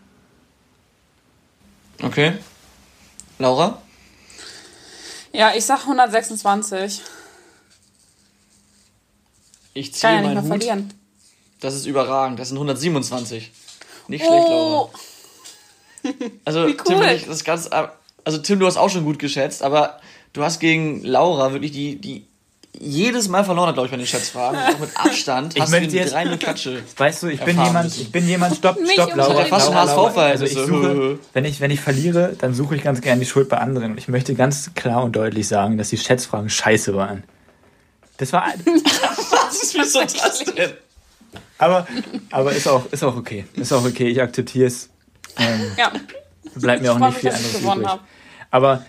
[2.01, 2.33] Okay.
[3.37, 3.81] Laura?
[5.31, 7.01] Ja, ich sag 126.
[9.79, 10.63] Ich Kann ja ziehe nicht mehr meinen Hut.
[10.63, 10.93] verlieren.
[11.61, 12.39] Das ist überragend.
[12.39, 13.51] Das sind 127.
[14.07, 14.81] Nicht schlecht, Laura.
[14.81, 14.89] Oh,
[16.45, 17.05] Also, Wie Tim, cool.
[17.15, 17.69] ich- das ist ganz,
[18.23, 19.99] also Tim, du hast auch schon gut geschätzt, aber
[20.33, 22.25] du hast gegen Laura wirklich die, die
[22.79, 24.57] jedes Mal verloren hat, glaube ich, bei den Schätzfragen.
[24.59, 25.55] Auch mit Abstand.
[25.55, 26.81] Ich hast möchte du jetzt- mit Klatsche.
[26.97, 28.01] Weißt du, ich bin jemand, müssen.
[28.03, 29.43] ich bin jemand, stopp, stopp, Laura.
[29.43, 30.21] so fast ein Laura, Laura.
[30.27, 33.49] Also ich suche, wenn ich, wenn ich verliere, dann suche ich ganz gerne die Schuld
[33.49, 33.91] bei anderen.
[33.91, 37.23] Und ich möchte ganz klar und deutlich sagen, dass die Schätzfragen scheiße waren.
[38.19, 40.71] Das war, Was ist wieso das denn?
[41.57, 41.87] aber,
[42.31, 43.45] aber ist auch, ist auch okay.
[43.53, 44.89] Ist auch okay, ich akzeptiere es.
[45.37, 45.91] Ähm, ja.
[46.55, 47.87] bleibt mir auch nicht viel anderes übrig.
[47.87, 48.01] hab.
[48.51, 48.85] Aber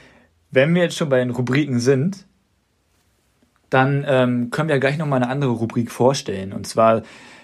[0.50, 2.26] wenn wir jetzt schon bei den Rubriken sind,
[3.70, 6.52] dann ähm, können wir gleich nochmal eine andere Rubrik vorstellen.
[6.52, 7.02] Und zwar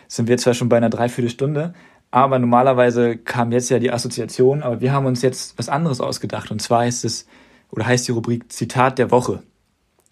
[0.08, 1.72] sind wir zwar schon bei einer Dreiviertelstunde,
[2.10, 6.50] aber normalerweise kam jetzt ja die Assoziation, aber wir haben uns jetzt was anderes ausgedacht.
[6.50, 7.28] Und zwar heißt es,
[7.70, 9.44] oder heißt die Rubrik Zitat der Woche.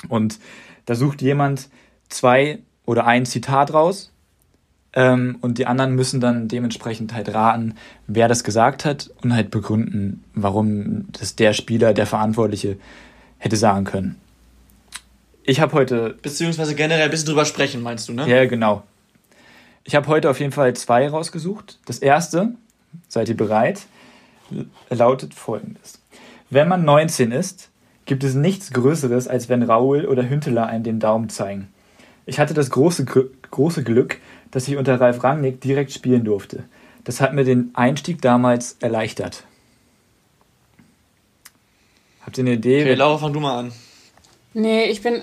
[0.08, 0.38] Und
[0.86, 1.68] da sucht jemand
[2.08, 4.12] zwei oder ein Zitat raus
[4.92, 7.74] ähm, und die anderen müssen dann dementsprechend halt raten,
[8.06, 12.76] wer das gesagt hat und halt begründen, warum das der Spieler, der Verantwortliche
[13.38, 14.16] hätte sagen können.
[15.42, 18.28] Ich habe heute, Beziehungsweise generell ein bisschen drüber sprechen, meinst du, ne?
[18.28, 18.82] ja genau,
[19.84, 21.78] ich habe heute auf jeden Fall zwei rausgesucht.
[21.84, 22.54] Das erste,
[23.06, 23.82] seid ihr bereit,
[24.88, 26.00] lautet folgendes.
[26.48, 27.70] Wenn man 19 ist,
[28.06, 31.68] gibt es nichts Größeres, als wenn Raul oder Hünteler einem den Daumen zeigen.
[32.26, 34.18] Ich hatte das große, Gr- große Glück,
[34.50, 36.64] dass ich unter Ralf Rangnick direkt spielen durfte.
[37.04, 39.44] Das hat mir den Einstieg damals erleichtert.
[42.24, 42.82] Habt ihr eine Idee?
[42.82, 43.72] Okay, Laura, fang du mal an.
[44.54, 45.22] Nee, ich bin.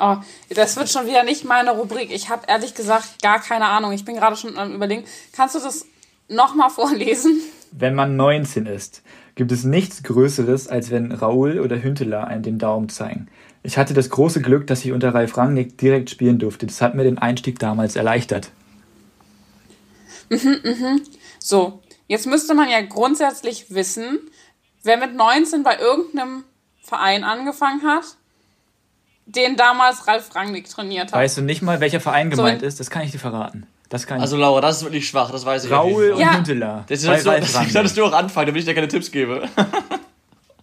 [0.00, 0.16] Oh,
[0.48, 2.10] das wird schon wieder nicht meine Rubrik.
[2.10, 3.92] Ich habe ehrlich gesagt gar keine Ahnung.
[3.92, 5.04] Ich bin gerade schon am Überlegen.
[5.32, 5.86] Kannst du das
[6.28, 7.40] nochmal vorlesen?
[7.70, 9.02] Wenn man 19 ist,
[9.34, 13.28] gibt es nichts Größeres, als wenn Raoul oder Hünteler einem den Daumen zeigen.
[13.62, 16.66] Ich hatte das große Glück, dass ich unter Ralf Rangnick direkt spielen durfte.
[16.66, 18.50] Das hat mir den Einstieg damals erleichtert.
[21.38, 24.18] So, jetzt müsste man ja grundsätzlich wissen,
[24.82, 26.44] wer mit 19 bei irgendeinem
[26.82, 28.04] Verein angefangen hat
[29.24, 31.20] den damals Ralf Rangnick trainiert hat.
[31.20, 32.80] Weißt du nicht mal, welcher Verein So, gemeint in- ist?
[32.80, 33.66] Das kann ich dir verraten.
[33.92, 34.36] Das kann Also.
[34.38, 35.70] Laura, das ist wirklich schwach, das weiß ich.
[35.70, 36.12] jeden Raul Fall.
[36.12, 36.34] und Ja.
[36.36, 36.84] Hünteler.
[36.88, 39.46] Jetzt Bei solltest du, das solltest du auch anfangen, damit ich dir keine Tipps gebe.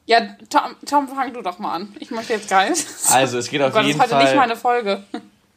[0.08, 1.96] Ja, Tom, Tom, fang du doch mal an.
[2.00, 2.84] Ich möchte jetzt gar nicht.
[3.12, 4.36] Also, es geht Oh auf Gott, das ist jeden heute nicht Fall.
[4.38, 5.04] meine Folge.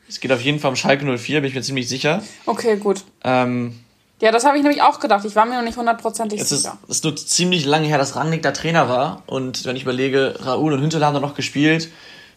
[0.09, 2.23] Es geht auf jeden Fall um Schalke 04, bin ich mir ziemlich sicher.
[2.45, 3.03] Okay, gut.
[3.25, 3.81] Ähm,
[4.21, 5.25] Ja, das habe ich nämlich auch gedacht.
[5.25, 6.77] Ich war mir noch nicht hundertprozentig es ist, sicher.
[6.87, 9.23] es ist nur ziemlich lange her, dass Rangnick da Trainer war.
[9.27, 11.89] Und wenn ich überlege, Raoul und Hüntel haben da noch gespielt.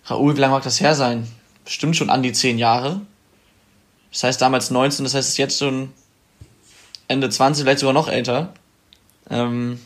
[0.06, 1.28] Raoul, wie lange mag das her sein?
[1.66, 3.02] Bestimmt schon an die 10 Jahre.
[4.16, 5.92] Das heißt damals 19, das heißt es ist jetzt schon
[7.10, 8.54] Ende 20, vielleicht sogar noch älter.
[9.30, 9.78] Ähm,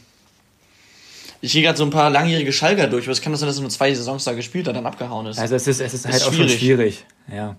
[1.42, 3.58] ich gehe gerade so ein paar langjährige Schalker durch, aber es kann das sein, dass
[3.58, 5.40] er nur zwei Saisons da gespielt hat, dann abgehauen ist.
[5.40, 6.60] Also es ist, es ist halt Ist auch schon schwierig.
[6.60, 7.06] schwierig.
[7.34, 7.56] Ja.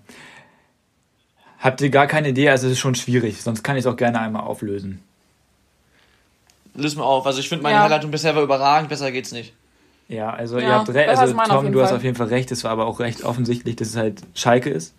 [1.59, 2.47] Habt ihr gar keine Idee?
[2.49, 3.41] Also es ist schon schwierig.
[3.41, 5.01] Sonst kann ich es auch gerne einmal auflösen.
[6.73, 7.25] Löse mal auf.
[7.27, 7.81] Also ich finde meine Ja.
[7.81, 9.51] Herleitung bisher war überragend, besser geht's nicht.
[10.07, 11.09] Ja, also Ja, ihr habt recht.
[11.09, 11.97] Also Tom, du hast Fall.
[11.97, 12.49] auf jeden Fall recht.
[12.51, 14.93] Es war aber auch recht offensichtlich, dass es halt Schalke ist.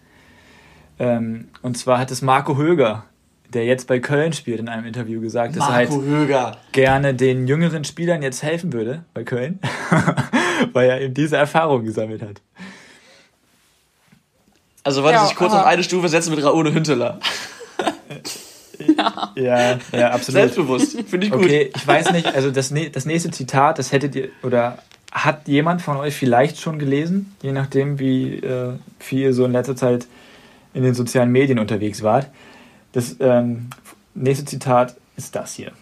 [1.02, 3.04] Ähm, und zwar hat es Marco Höger,
[3.52, 6.56] der jetzt bei Köln spielt, in einem Interview gesagt, dass er halt Marco Höger.
[6.70, 9.58] gerne den jüngeren Spielern jetzt helfen würde bei Köln,
[10.72, 12.40] weil er eben diese Erfahrung gesammelt hat.
[14.84, 15.62] Also wollte Ja, sich kurz aha.
[15.62, 17.18] auf eine Stufe setzen mit Raoul Hünteler.
[19.36, 20.40] Ja, ja, absolut.
[20.40, 21.00] Selbstbewusst.
[21.08, 21.44] Finde ich gut.
[21.44, 24.78] Okay, ich weiß nicht, also das, das nächste Zitat, das hättet ihr, oder
[25.12, 29.52] hat jemand von euch vielleicht schon gelesen, je nachdem, wie äh, viel ihr so in
[29.52, 30.06] letzter Zeit
[30.74, 32.28] in den sozialen Medien unterwegs wart.
[32.92, 33.70] Das ähm,
[34.14, 35.72] nächste Zitat ist das hier.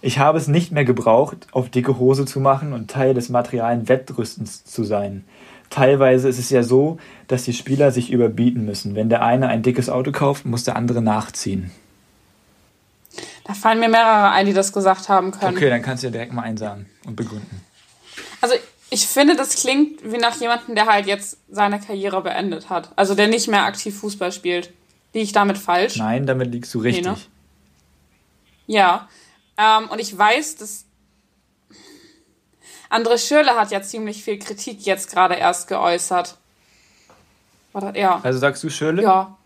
[0.00, 3.88] Ich habe es nicht mehr gebraucht, auf dicke Hose zu machen und Teil des materialen
[3.88, 5.24] Wettrüstens zu sein.
[5.70, 6.98] Teilweise ist es ja so,
[7.28, 8.94] dass die Spieler sich überbieten müssen.
[8.94, 11.70] Wenn der eine ein dickes Auto kauft, muss der andere nachziehen.
[13.44, 15.56] Da fallen mir mehrere ein, die das gesagt haben können.
[15.56, 17.60] Okay, dann kannst du ja direkt mal einsagen und begründen.
[18.40, 18.54] Also
[18.92, 22.90] ich finde, das klingt wie nach jemandem, der halt jetzt seine Karriere beendet hat.
[22.96, 24.72] Also der nicht mehr aktiv Fußball spielt.
[25.14, 25.96] Liege ich damit falsch?
[25.96, 27.04] Nein, damit liegst du richtig.
[27.06, 27.16] ne?
[28.66, 29.08] Ja.
[29.56, 30.84] Ähm, und ich weiß, dass
[32.90, 36.36] André Schürrle hat ja ziemlich viel Kritik jetzt gerade erst geäußert.
[37.72, 38.20] Warte, ja.
[38.22, 39.02] Also sagst du Schürle?
[39.02, 39.38] Ja.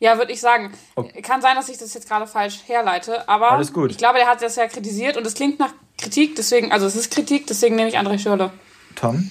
[0.00, 0.74] Ja, würde ich sagen.
[0.96, 1.22] Okay.
[1.22, 3.92] Kann sein, dass ich das jetzt gerade falsch herleite, aber Alles gut.
[3.92, 6.96] ich glaube, der hat das ja kritisiert und es klingt nach Kritik, deswegen, also es
[6.96, 8.50] ist Kritik, deswegen nehme ich André Schürrle.
[8.94, 9.30] Tom?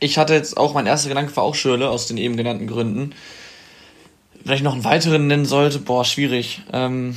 [0.00, 3.14] Ich hatte jetzt auch, mein erster Gedanke war auch Schürle, aus den eben genannten Gründen.
[4.44, 6.62] Wenn ich noch einen weiteren nennen sollte, boah, schwierig.
[6.72, 7.16] Ähm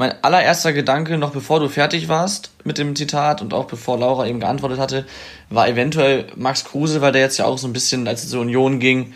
[0.00, 4.26] mein allererster Gedanke, noch bevor du fertig warst mit dem Zitat und auch bevor Laura
[4.26, 5.06] eben geantwortet hatte,
[5.50, 8.40] war eventuell Max Kruse, weil der jetzt ja auch so ein bisschen, als es zur
[8.40, 9.12] Union ging,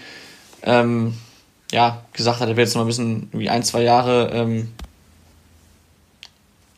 [0.63, 1.15] ähm,
[1.73, 4.73] ja, gesagt hat, er will jetzt noch ein bisschen, irgendwie ein, zwei Jahre, ähm,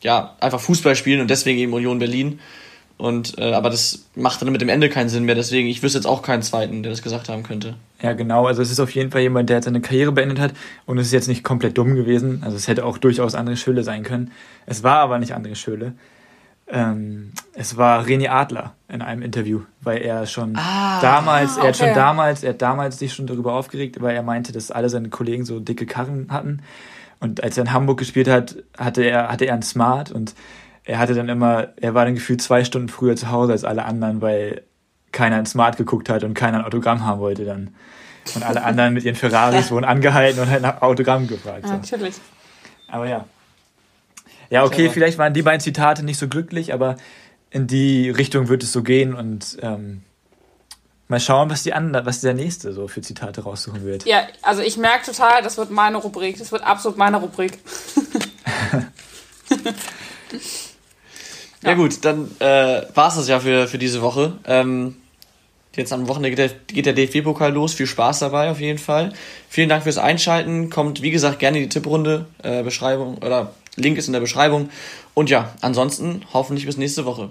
[0.01, 2.39] ja, einfach Fußball spielen und deswegen eben Union Berlin.
[2.97, 5.99] Und, äh, aber das macht dann mit dem Ende keinen Sinn mehr, deswegen, ich wüsste
[5.99, 7.75] jetzt auch keinen zweiten, der das gesagt haben könnte.
[8.01, 8.47] Ja, genau.
[8.47, 10.53] Also es ist auf jeden Fall jemand, der jetzt seine Karriere beendet hat
[10.87, 12.41] und es ist jetzt nicht komplett dumm gewesen.
[12.43, 14.31] Also es hätte auch durchaus André Schöle sein können.
[14.65, 15.93] Es war aber nicht André Schöle.
[16.69, 21.87] Ähm, es war René Adler in einem Interview, weil er schon damals, er hat schon
[21.87, 21.95] okay.
[21.95, 25.45] damals, er hat damals sich schon darüber aufgeregt, weil er meinte, dass alle seine Kollegen
[25.45, 26.61] so dicke Karren hatten.
[27.19, 30.35] Und als er in Hamburg gespielt hat, hatte er, hatte er einen Smart und
[30.83, 33.83] er hatte dann immer, er war dann gefühlt zwei Stunden früher zu Hause als alle
[33.85, 34.63] anderen, weil
[35.11, 37.73] keiner in Smart geguckt hat und keiner ein Autogramm haben wollte dann.
[38.35, 41.63] Und alle anderen mit ihren Ferraris wurden angehalten und halt nach Autogramm gefragt.
[41.63, 41.73] Ja, So.
[41.75, 42.15] natürlich.
[42.87, 43.25] Aber ja.
[44.49, 46.95] Ja, okay, vielleicht waren die beiden Zitate nicht so glücklich, aber
[47.49, 50.03] in die Richtung wird es so gehen und ähm,
[51.07, 54.05] mal schauen, was die andere, was der nächste so für Zitate raussuchen wird.
[54.05, 56.37] Ja, also ich merke total, das wird meine Rubrik.
[56.37, 57.59] Das wird absolut meine Rubrik.
[61.63, 64.33] Ja, gut, dann äh, war es das ja für, für diese Woche.
[64.45, 64.95] Ähm,
[65.75, 67.73] jetzt am Wochenende geht der, geht der DFB-Pokal los.
[67.73, 69.13] Viel Spaß dabei auf jeden Fall.
[69.49, 70.69] Vielen Dank fürs Einschalten.
[70.69, 72.25] Kommt, wie gesagt, gerne in die Tipprunde.
[72.43, 74.69] Äh, Beschreibung oder Link ist in der Beschreibung.
[75.13, 77.29] Und ja, ansonsten hoffentlich bis nächste Woche.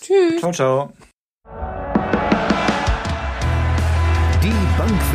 [0.00, 0.38] Tschüss.
[0.38, 0.92] Ciao, ciao.